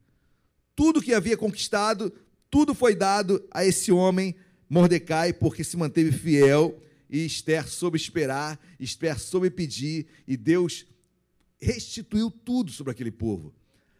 [0.75, 2.13] Tudo que havia conquistado,
[2.49, 4.35] tudo foi dado a esse homem,
[4.69, 10.85] Mordecai, porque se manteve fiel e Esther soube esperar, Esther soube pedir, e Deus
[11.59, 13.53] restituiu tudo sobre aquele povo.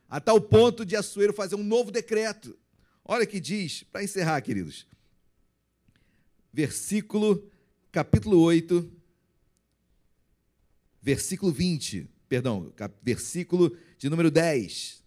[0.10, 2.58] A tal ponto de Assuero fazer um novo decreto.
[3.04, 4.88] Olha que diz, para encerrar, queridos.
[6.52, 7.50] Versículo,
[7.92, 8.92] capítulo 8,
[11.06, 12.74] versículo 20, perdão,
[13.04, 15.06] versículo de número 10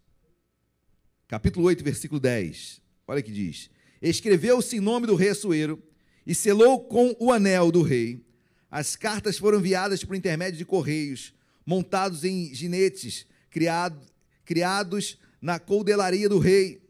[1.27, 2.81] capítulo 8, versículo 10.
[3.07, 3.69] Olha que diz:
[4.01, 5.83] Escreveu-se em nome do rei Assuero
[6.25, 8.25] e selou com o anel do rei.
[8.71, 11.35] As cartas foram enviadas por intermédio de correios,
[11.67, 14.01] montados em ginetes, criado,
[14.45, 16.81] criados na coldelaria do rei.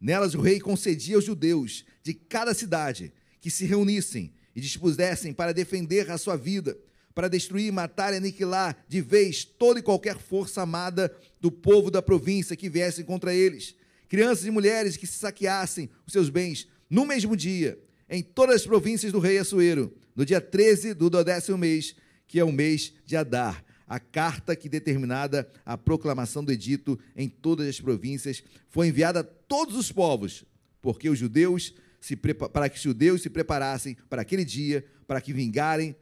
[0.00, 5.52] Nelas o rei concedia aos judeus de cada cidade que se reunissem e dispusessem para
[5.52, 6.78] defender a sua vida
[7.14, 12.02] para destruir, matar e aniquilar de vez toda e qualquer força amada do povo da
[12.02, 13.74] província que viessem contra eles.
[14.08, 17.78] Crianças e mulheres que se saqueassem os seus bens no mesmo dia,
[18.08, 21.96] em todas as províncias do rei Assuero, no dia 13 do décimo mês,
[22.28, 23.64] que é o mês de Adar.
[23.86, 29.24] A carta que determinada a proclamação do edito em todas as províncias foi enviada a
[29.24, 30.44] todos os povos,
[30.80, 35.32] porque os judeus se para que os judeus se preparassem para aquele dia, para que
[35.32, 35.94] vingarem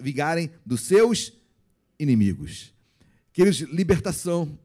[0.00, 1.32] vingarem dos seus
[1.98, 2.74] inimigos.
[3.32, 4.58] Queridos, libertação.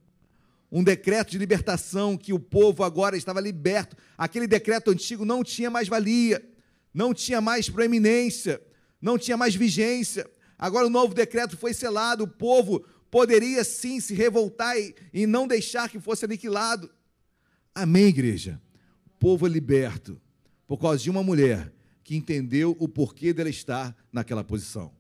[0.72, 3.96] Um decreto de libertação que o povo agora estava liberto.
[4.18, 6.44] Aquele decreto antigo não tinha mais valia,
[6.94, 8.62] não tinha mais proeminência,
[9.02, 10.30] não tinha mais vigência.
[10.58, 15.46] Agora o novo decreto foi selado, o povo poderia sim se revoltar e, e não
[15.46, 16.90] deixar que fosse aniquilado.
[17.76, 18.62] Amém, igreja?
[19.06, 20.20] O povo é liberto
[20.66, 21.72] por causa de uma mulher
[22.12, 24.92] que entendeu o porquê dela estar naquela posição.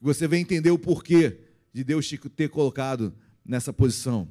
[0.00, 1.36] Você vem entender o porquê
[1.70, 3.14] de Deus te ter colocado
[3.44, 4.26] nessa posição.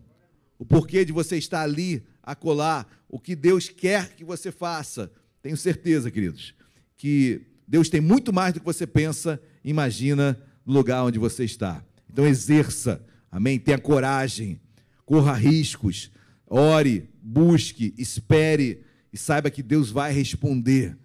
[0.57, 5.11] O porquê de você estar ali a colar, o que Deus quer que você faça.
[5.39, 6.55] Tenho certeza, queridos,
[6.97, 11.85] que Deus tem muito mais do que você pensa, imagina no lugar onde você está.
[12.11, 13.59] Então exerça, amém?
[13.59, 14.59] Tenha coragem,
[15.05, 16.09] corra riscos,
[16.47, 18.83] ore, busque, espere
[19.13, 20.97] e saiba que Deus vai responder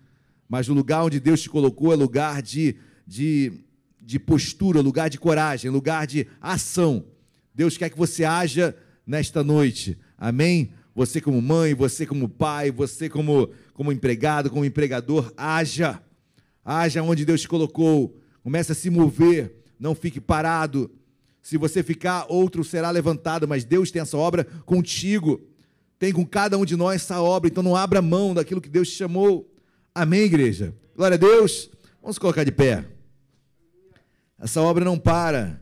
[0.49, 2.77] mas o lugar onde Deus te colocou é lugar de,
[3.07, 3.53] de,
[4.01, 7.05] de postura, lugar de coragem, lugar de ação.
[7.55, 8.75] Deus quer que você haja
[9.07, 10.71] nesta noite, amém?
[10.95, 16.03] Você, como mãe, você, como pai, você, como, como empregado, como empregador, haja,
[16.65, 20.91] haja onde Deus te colocou, comece a se mover, não fique parado.
[21.43, 25.41] Se você ficar, outro será levantado, mas Deus tem essa obra contigo,
[25.99, 28.89] tem com cada um de nós essa obra, então não abra mão daquilo que Deus
[28.89, 29.48] te chamou.
[30.01, 30.73] Amém, igreja?
[30.95, 31.69] Glória a Deus.
[32.01, 32.85] Vamos colocar de pé.
[34.39, 35.61] Essa obra não para.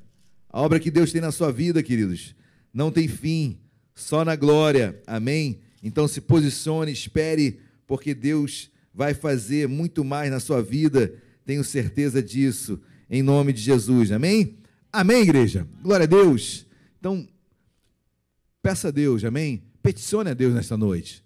[0.51, 2.35] A obra que Deus tem na sua vida, queridos,
[2.71, 3.59] não tem fim,
[3.95, 5.01] só na glória.
[5.07, 5.63] Amém?
[5.83, 11.15] Então se posicione, espere, porque Deus vai fazer muito mais na sua vida.
[11.47, 14.13] Tenho certeza disso, em nome de Jesus.
[14.13, 14.59] Amém?
[14.93, 15.67] Amém, igreja?
[15.83, 16.67] Glória a Deus.
[17.01, 17.27] Então,
[18.61, 19.63] peça a Deus, amém?
[19.83, 21.25] Peticione a Deus nesta noite.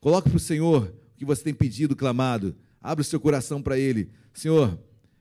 [0.00, 2.52] Coloque para o Senhor que você tem pedido, clamado.
[2.80, 4.10] Abra o seu coração para Ele.
[4.34, 4.76] Senhor,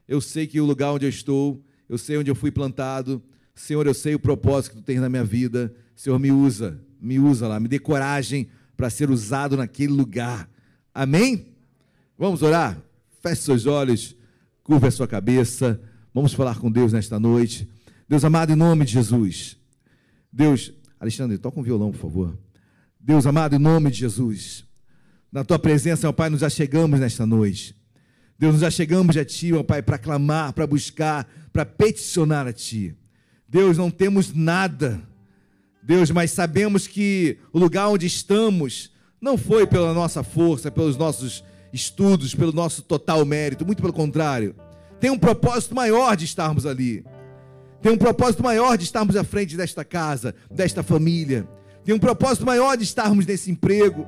[0.07, 3.21] eu sei que o lugar onde eu estou, eu sei onde eu fui plantado.
[3.53, 5.71] Senhor, eu sei o propósito que tu tens na minha vida.
[5.95, 10.49] Senhor, me usa, me usa lá, me dê coragem para ser usado naquele lugar.
[10.91, 11.53] Amém?
[12.17, 12.81] Vamos orar?
[13.21, 14.15] Feche seus olhos,
[14.63, 15.79] curva a sua cabeça.
[16.11, 17.69] Vamos falar com Deus nesta noite.
[18.09, 19.55] Deus amado, em nome de Jesus.
[20.33, 22.39] Deus, Alexandre, toca um violão, por favor.
[22.99, 24.65] Deus amado, em nome de Jesus.
[25.31, 27.73] Na tua presença, meu Pai, nos achegamos nesta noite.
[28.37, 32.95] Deus, nos achegamos a Ti, meu Pai, para clamar, para buscar, para peticionar a Ti.
[33.47, 35.01] Deus, não temos nada.
[35.81, 38.91] Deus, mas sabemos que o lugar onde estamos
[39.21, 44.53] não foi pela nossa força, pelos nossos estudos, pelo nosso total mérito, muito pelo contrário.
[44.99, 47.05] Tem um propósito maior de estarmos ali.
[47.81, 51.47] Tem um propósito maior de estarmos à frente desta casa, desta família.
[51.85, 54.05] Tem um propósito maior de estarmos nesse emprego.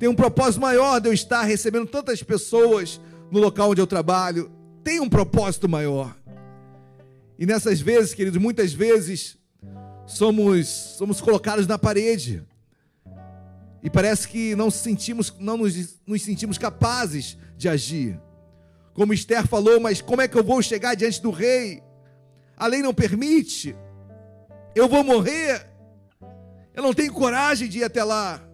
[0.00, 2.98] Tem um propósito maior de eu estar recebendo tantas pessoas
[3.30, 4.50] no local onde eu trabalho.
[4.82, 6.16] Tem um propósito maior.
[7.38, 9.36] E nessas vezes, queridos, muitas vezes
[10.06, 12.42] somos somos colocados na parede.
[13.82, 18.18] E parece que não sentimos, não nos, nos sentimos capazes de agir.
[18.94, 21.82] Como Esther falou, mas como é que eu vou chegar diante do rei?
[22.56, 23.76] A lei não permite.
[24.74, 25.66] Eu vou morrer.
[26.72, 28.49] Eu não tenho coragem de ir até lá.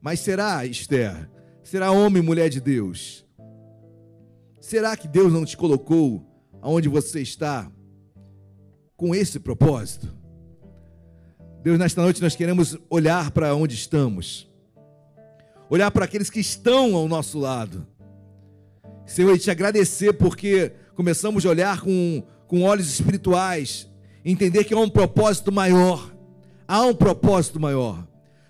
[0.00, 1.28] Mas será, Esther?
[1.62, 3.26] Será homem e mulher de Deus?
[4.60, 6.24] Será que Deus não te colocou
[6.62, 7.70] aonde você está
[8.96, 10.16] com esse propósito?
[11.62, 14.48] Deus, nesta noite nós queremos olhar para onde estamos,
[15.68, 17.86] olhar para aqueles que estão ao nosso lado.
[19.04, 23.86] Senhor, e te agradecer porque começamos a olhar com, com olhos espirituais,
[24.24, 26.10] entender que há um propósito maior,
[26.66, 28.07] há um propósito maior.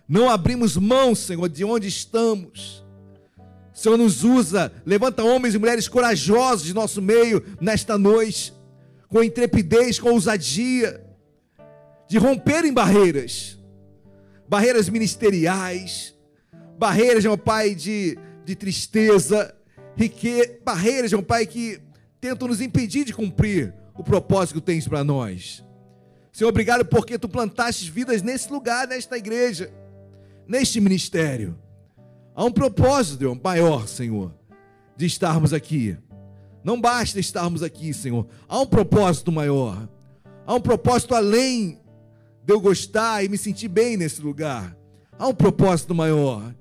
[0.09, 2.83] Não abrimos mão, Senhor, de onde estamos.
[3.75, 8.53] Senhor, nos usa, levanta homens e mulheres corajosos de nosso meio nesta noite,
[9.09, 11.05] com intrepidez, com ousadia,
[12.09, 13.59] de romperem barreiras,
[14.49, 16.15] barreiras ministeriais,
[16.79, 19.55] barreiras, meu Pai, de, de tristeza,
[19.95, 20.59] rique...
[20.65, 21.81] barreiras, meu Pai, que
[22.21, 25.63] tentam nos impedir de cumprir o propósito que tens para nós.
[26.33, 29.71] Senhor, obrigado porque tu plantaste vidas nesse lugar, nesta igreja,
[30.49, 31.59] neste ministério.
[32.35, 34.35] Há um propósito maior, Senhor,
[34.97, 35.97] de estarmos aqui.
[36.65, 38.27] Não basta estarmos aqui, Senhor.
[38.49, 39.89] Há um propósito maior.
[40.47, 41.81] Há um propósito além
[42.45, 44.75] de eu gostar e me sentir bem nesse lugar.
[45.19, 46.55] Há um propósito maior.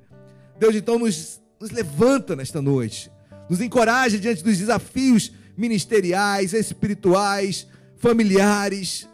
[0.60, 3.10] Deus, então, nos, nos levanta nesta noite.
[3.50, 9.08] Nos encoraja diante dos desafios ministeriais, espirituais, familiares,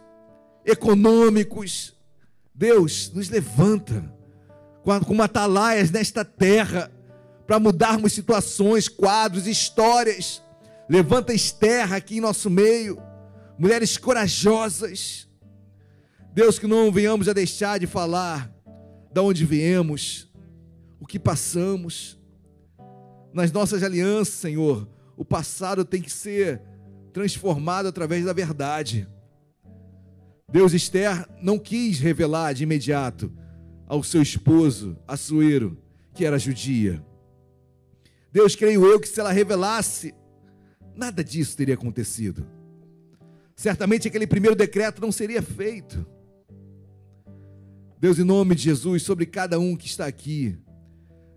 [0.66, 1.94] econômicos.
[2.56, 4.04] Deus, nos levanta
[4.84, 6.91] como atalaias nesta terra,
[7.47, 10.41] para mudarmos situações, quadros, histórias.
[10.89, 13.01] Levanta Esther aqui em nosso meio,
[13.57, 15.27] mulheres corajosas.
[16.34, 18.51] Deus, que não venhamos a deixar de falar
[19.11, 20.31] de onde viemos,
[20.99, 22.19] o que passamos.
[23.34, 26.61] Nas nossas alianças, Senhor, o passado tem que ser
[27.14, 29.07] transformado através da verdade.
[30.51, 33.31] Deus, Esther não quis revelar de imediato
[33.88, 35.77] ao seu esposo, Assuero,
[36.14, 37.03] que era judia.
[38.31, 40.14] Deus, creio eu, que se ela revelasse,
[40.95, 42.45] nada disso teria acontecido.
[43.55, 46.05] Certamente aquele primeiro decreto não seria feito.
[47.99, 50.57] Deus, em nome de Jesus, sobre cada um que está aqui,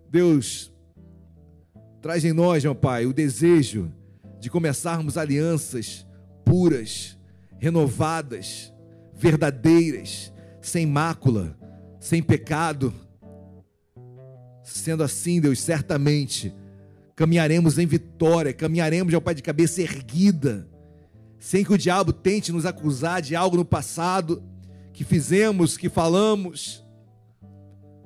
[0.09, 0.73] Deus,
[2.01, 3.91] traz em nós, meu Pai, o desejo
[4.39, 6.05] de começarmos alianças
[6.43, 7.17] puras,
[7.59, 8.73] renovadas,
[9.13, 11.57] verdadeiras, sem mácula,
[11.99, 12.93] sem pecado.
[14.63, 16.53] Sendo assim, Deus, certamente
[17.17, 20.67] caminharemos em vitória, caminharemos, ao Pai, de cabeça erguida,
[21.39, 24.43] sem que o diabo tente nos acusar de algo no passado
[24.93, 26.85] que fizemos, que falamos.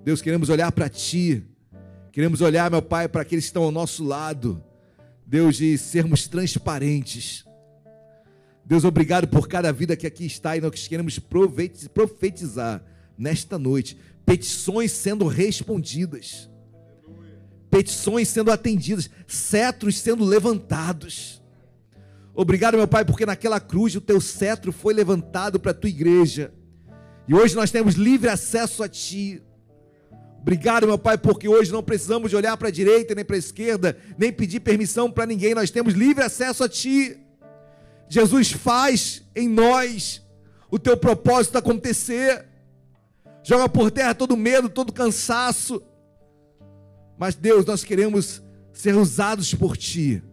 [0.01, 1.43] Deus, queremos olhar para Ti,
[2.11, 4.63] queremos olhar, meu Pai, para aqueles que estão ao nosso lado.
[5.27, 7.45] Deus, de sermos transparentes.
[8.65, 12.81] Deus, obrigado por cada vida que aqui está e nós queremos profetizar
[13.22, 13.95] nesta noite,
[14.26, 16.49] petições sendo respondidas,
[17.69, 21.39] petições sendo atendidas, cetros sendo levantados.
[22.34, 26.52] Obrigado, meu Pai, porque naquela cruz o teu cetro foi levantado para a tua igreja.
[27.27, 29.39] E hoje nós temos livre acesso a ti.
[30.41, 33.39] Obrigado, meu Pai, porque hoje não precisamos de olhar para a direita nem para a
[33.39, 35.53] esquerda, nem pedir permissão para ninguém.
[35.53, 37.19] Nós temos livre acesso a ti.
[38.10, 40.26] Jesus faz em nós
[40.72, 42.49] o teu propósito acontecer
[43.43, 45.81] joga por terra todo medo, todo cansaço.
[47.18, 48.41] Mas Deus, nós queremos
[48.73, 50.23] ser usados por Ti.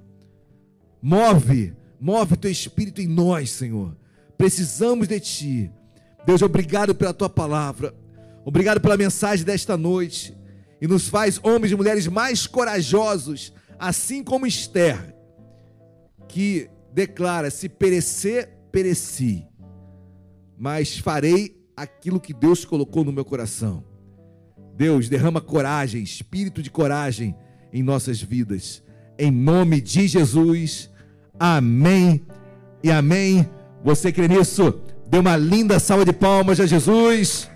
[1.02, 3.96] Move, move Teu Espírito em nós, Senhor,
[4.36, 5.72] Precisamos de Ti.
[6.24, 7.92] Deus, obrigado pela Tua palavra.
[8.44, 10.36] Obrigado pela mensagem desta noite.
[10.80, 15.14] E nos faz homens e mulheres mais corajosos, assim como Esther,
[16.28, 19.44] que declara: se perecer, pereci,
[20.56, 23.84] mas farei aquilo que Deus colocou no meu coração.
[24.76, 27.36] Deus, derrama coragem, espírito de coragem
[27.72, 28.82] em nossas vidas.
[29.16, 30.90] Em nome de Jesus.
[31.38, 32.26] Amém
[32.82, 33.48] e amém.
[33.84, 34.80] Você crê nisso?
[35.08, 37.48] Dê uma linda salva de palmas a Jesus.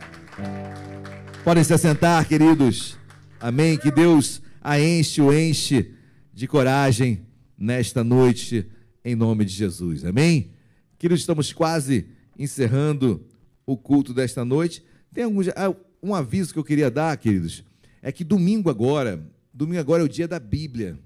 [1.43, 2.97] Podem se assentar, queridos.
[3.41, 3.77] Amém.
[3.77, 5.95] Que Deus a enche, o enche
[6.33, 7.27] de coragem
[7.59, 8.69] nesta noite,
[9.05, 10.05] em nome de Jesus.
[10.05, 10.53] Amém?
[10.97, 12.07] Queridos, estamos quase
[12.39, 13.27] encerrando
[13.73, 14.85] o culto desta noite.
[15.13, 17.65] Tem algum, ah, um aviso que eu queria dar, queridos,
[18.01, 20.99] é que domingo agora, domingo agora é o dia da Bíblia.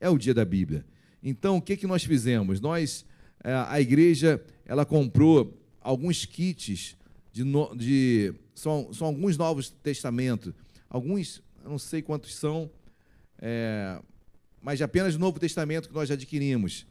[0.00, 0.84] É o dia da Bíblia.
[1.22, 2.60] Então, o que, que nós fizemos?
[2.60, 3.04] Nós,
[3.42, 6.96] é, a igreja, ela comprou alguns kits
[7.32, 7.44] de,
[7.76, 10.52] de são, são alguns novos testamentos,
[10.88, 12.70] alguns, não sei quantos são,
[13.40, 14.00] é,
[14.60, 16.86] mas apenas o Novo Testamento que nós adquirimos.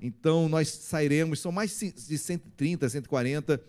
[0.00, 3.62] Então, nós sairemos, são mais de 130, 140,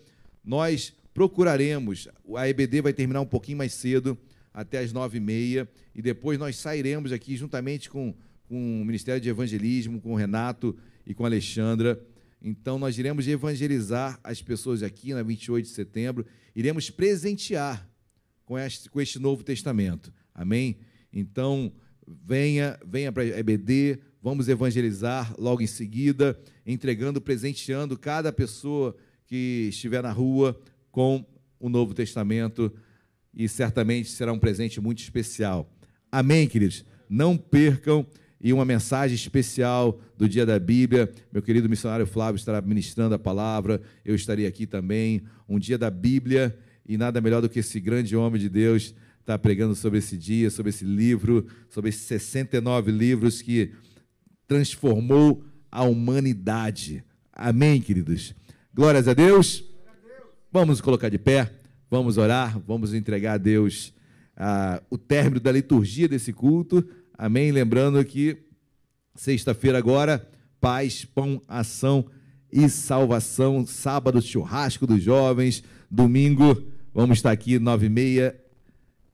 [0.44, 4.18] nós procuraremos, a EBD vai terminar um pouquinho mais cedo,
[4.52, 8.14] até as nove e meia, e depois nós sairemos aqui juntamente com,
[8.48, 12.00] com o Ministério de Evangelismo, com o Renato e com a Alexandra.
[12.40, 17.88] Então, nós iremos evangelizar as pessoas aqui na 28 de setembro, iremos presentear
[18.44, 20.12] com este, com este Novo Testamento.
[20.34, 20.78] Amém?
[21.12, 21.72] Então,
[22.06, 28.96] venha, venha para a EBD, vamos evangelizar logo em seguida, entregando, presenteando cada pessoa
[29.32, 30.60] que estiver na rua
[30.90, 31.24] com
[31.58, 32.70] o Novo Testamento
[33.32, 35.74] e certamente será um presente muito especial.
[36.10, 36.84] Amém, queridos?
[37.08, 38.06] Não percam
[38.38, 41.10] e uma mensagem especial do Dia da Bíblia.
[41.32, 45.22] Meu querido missionário Flávio estará ministrando a palavra, eu estarei aqui também.
[45.48, 46.54] Um dia da Bíblia
[46.86, 50.50] e nada melhor do que esse grande homem de Deus estar pregando sobre esse dia,
[50.50, 53.72] sobre esse livro, sobre esses 69 livros que
[54.46, 57.02] transformou a humanidade.
[57.32, 58.34] Amém, queridos?
[58.74, 59.62] Glórias a Deus.
[60.50, 61.52] Vamos colocar de pé,
[61.90, 63.92] vamos orar, vamos entregar a Deus
[64.34, 66.82] ah, o término da liturgia desse culto.
[67.12, 67.52] Amém?
[67.52, 68.38] Lembrando que
[69.14, 70.26] sexta-feira agora,
[70.58, 72.06] paz, pão, ação
[72.50, 73.66] e salvação.
[73.66, 75.62] Sábado, churrasco dos jovens.
[75.90, 78.40] Domingo, vamos estar aqui, nove e meia,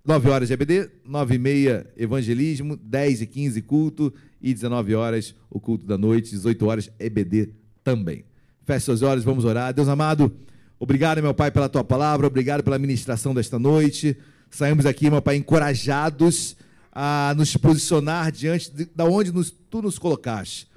[0.05, 5.35] nove horas de EBD, nove e meia evangelismo, dez e quinze culto e 19 horas
[5.51, 7.51] o culto da noite, 18 horas EBD
[7.83, 8.25] também.
[8.69, 9.73] Feche seus olhos, vamos orar.
[9.73, 10.31] Deus amado,
[10.79, 14.15] obrigado, meu Pai, pela tua palavra, obrigado pela ministração desta noite.
[14.51, 16.55] Saímos aqui, meu Pai, encorajados
[16.93, 20.69] a nos posicionar diante de, de onde nos, tu nos colocaste.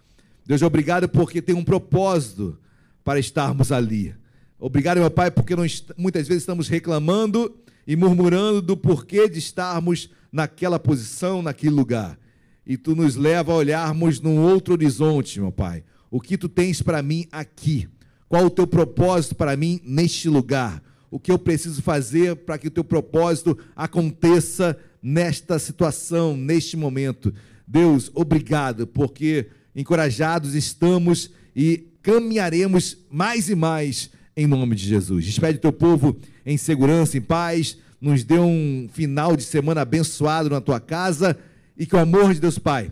[0.45, 2.57] Deus, obrigado porque tem um propósito
[3.03, 4.15] para estarmos ali.
[4.57, 7.53] Obrigado, meu Pai, porque nós, muitas vezes estamos reclamando
[7.85, 12.17] e murmurando do porquê de estarmos naquela posição, naquele lugar.
[12.65, 15.83] E tu nos leva a olharmos num outro horizonte, meu Pai.
[16.11, 17.87] O que tu tens para mim aqui?
[18.27, 20.83] Qual o teu propósito para mim neste lugar?
[21.09, 27.33] O que eu preciso fazer para que o teu propósito aconteça nesta situação, neste momento.
[27.65, 35.25] Deus, obrigado, porque encorajados estamos e caminharemos mais e mais em nome de Jesus.
[35.25, 37.77] Despede teu povo em segurança, em paz.
[37.99, 41.37] Nos dê um final de semana abençoado na tua casa
[41.77, 42.91] e que o amor de Deus Pai,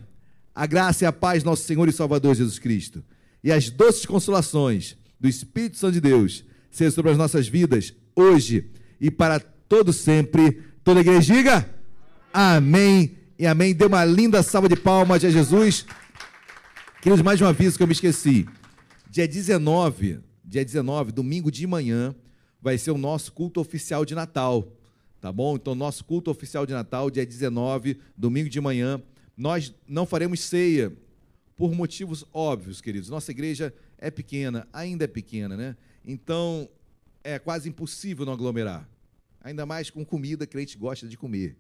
[0.59, 3.01] a graça e a paz nosso Senhor e Salvador Jesus Cristo
[3.41, 8.69] e as doces consolações do Espírito Santo de Deus sejam sobre as nossas vidas hoje
[8.99, 10.61] e para todo sempre.
[10.83, 11.69] Toda a igreja diga:
[12.33, 13.73] Amém e amém.
[13.73, 15.85] Dê uma linda salva de palmas a Jesus.
[17.01, 18.45] Queridos, mais um aviso que eu me esqueci.
[19.09, 22.13] Dia 19, dia 19, domingo de manhã,
[22.61, 24.67] vai ser o nosso culto oficial de Natal.
[25.21, 25.55] Tá bom?
[25.55, 29.01] Então, nosso culto oficial de Natal, dia 19, domingo de manhã.
[29.39, 30.91] Nós não faremos ceia
[31.55, 33.07] por motivos óbvios, queridos.
[33.07, 35.77] Nossa igreja é pequena, ainda é pequena, né?
[36.03, 36.69] Então,
[37.23, 38.85] é quase impossível não aglomerar.
[39.39, 41.55] Ainda mais com comida que a gente gosta de comer.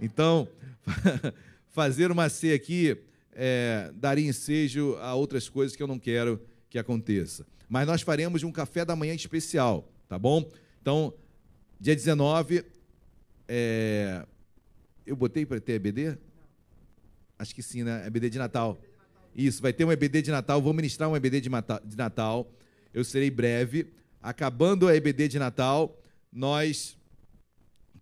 [0.00, 0.48] Então,
[1.68, 2.96] fazer uma ceia aqui
[3.32, 6.40] é, daria ensejo a outras coisas que eu não quero
[6.70, 7.46] que aconteça.
[7.68, 10.50] Mas nós faremos um café da manhã especial, tá bom?
[10.80, 11.12] Então,
[11.78, 12.64] dia 19,
[13.46, 14.24] é,
[15.04, 16.16] eu botei para ter EBD?
[17.38, 18.06] Acho que sim, né?
[18.06, 18.80] EBD de Natal.
[19.34, 20.60] Isso, vai ter um EBD de Natal.
[20.60, 22.50] Vou ministrar um EBD de Natal.
[22.92, 23.92] Eu serei breve.
[24.20, 25.96] Acabando a EBD de Natal,
[26.32, 26.98] nós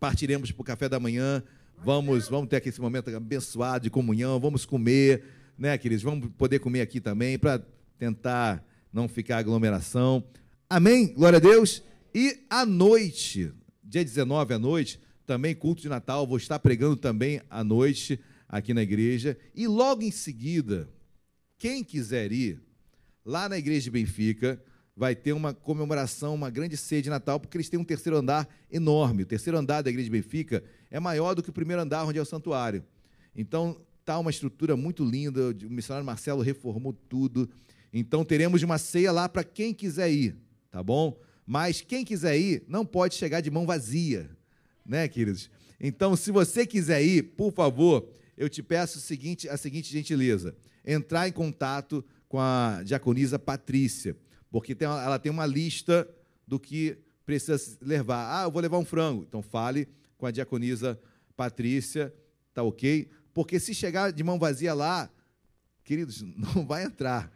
[0.01, 1.43] partiremos para o café da manhã
[1.85, 5.23] Vamos, vamos ter aqui esse momento abençoado de comunhão, vamos comer,
[5.59, 6.03] né, queridos?
[6.03, 7.63] Vamos poder comer aqui também para
[7.99, 10.25] tentar não ficar aglomeração.
[10.69, 11.13] Amém?
[11.13, 11.83] Glória a Deus.
[12.15, 13.53] E à noite,
[13.85, 18.19] dia 19 à noite, também culto de Natal, vou estar pregando também à noite
[18.49, 19.37] aqui na igreja.
[19.55, 20.89] E logo em seguida,
[21.59, 22.61] quem quiser ir,
[23.25, 24.63] lá na igreja de Benfica,
[24.97, 28.49] vai ter uma comemoração, uma grande ceia de Natal, porque eles têm um terceiro andar
[28.71, 29.25] enorme.
[29.25, 32.19] O terceiro andar da igreja de Benfica é maior do que o primeiro andar onde
[32.19, 32.83] é o santuário.
[33.35, 37.51] Então, tá uma estrutura muito linda, o missionário Marcelo reformou tudo.
[37.93, 40.37] Então, teremos uma ceia lá para quem quiser ir,
[40.71, 41.21] tá bom?
[41.47, 44.31] Mas quem quiser ir, não pode chegar de mão vazia,
[44.85, 45.51] né, queridos?
[45.79, 50.55] Então, se você quiser ir, por favor, eu te peço o seguinte, a seguinte gentileza:
[50.85, 54.17] entrar em contato com a diaconisa Patrícia,
[54.51, 56.09] porque tem, ela tem uma lista
[56.47, 58.41] do que precisa levar.
[58.41, 59.25] Ah, eu vou levar um frango.
[59.29, 60.99] Então fale com a diaconisa
[61.37, 62.15] Patrícia,
[62.55, 63.11] tá ok?
[63.35, 65.11] Porque se chegar de mão vazia lá,
[65.85, 66.23] queridos,
[66.55, 67.31] não vai entrar.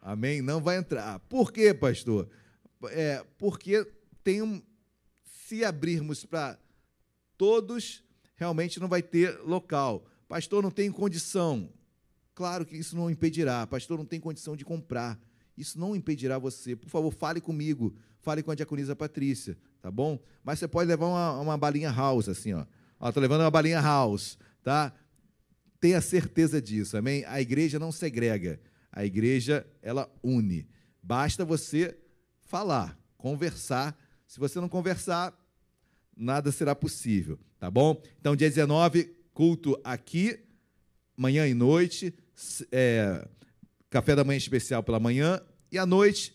[0.00, 0.42] Amém?
[0.42, 1.18] Não vai entrar.
[1.20, 2.28] Por quê, pastor?
[2.90, 3.86] É, porque
[4.22, 4.62] tem um.
[5.46, 6.58] Se abrirmos para
[7.36, 8.02] todos,
[8.36, 10.04] realmente não vai ter local.
[10.28, 11.70] Pastor, não tem condição.
[12.34, 13.66] Claro que isso não impedirá.
[13.66, 15.18] Pastor, não tem condição de comprar.
[15.56, 16.76] Isso não impedirá você.
[16.76, 17.96] Por favor, fale comigo.
[18.20, 20.18] Fale com a diaconisa Patrícia, tá bom?
[20.42, 22.66] Mas você pode levar uma, uma balinha house, assim, ó.
[22.98, 24.92] Ó, tô levando uma balinha house, tá?
[25.78, 27.24] Tenha certeza disso, amém?
[27.26, 28.60] A igreja não segrega.
[28.90, 30.68] A igreja, ela une.
[31.02, 31.96] Basta você
[32.44, 33.96] falar, conversar.
[34.26, 35.32] Se você não conversar,
[36.16, 38.02] nada será possível, tá bom?
[38.18, 40.38] Então, dia 19, culto aqui,
[41.14, 42.14] manhã e noite,
[42.72, 43.28] é,
[43.90, 45.38] café da manhã especial pela manhã,
[45.70, 46.34] e à noite,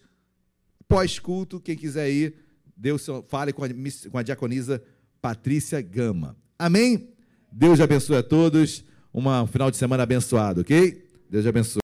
[0.87, 2.35] pós-culto, quem quiser ir,
[2.77, 3.69] Deus fale com a,
[4.11, 4.83] com a diaconisa
[5.19, 6.37] Patrícia Gama.
[6.59, 7.09] Amém?
[7.51, 8.83] Deus abençoe a todos.
[9.11, 11.03] Um final de semana abençoado, ok?
[11.27, 11.80] Deus abençoe.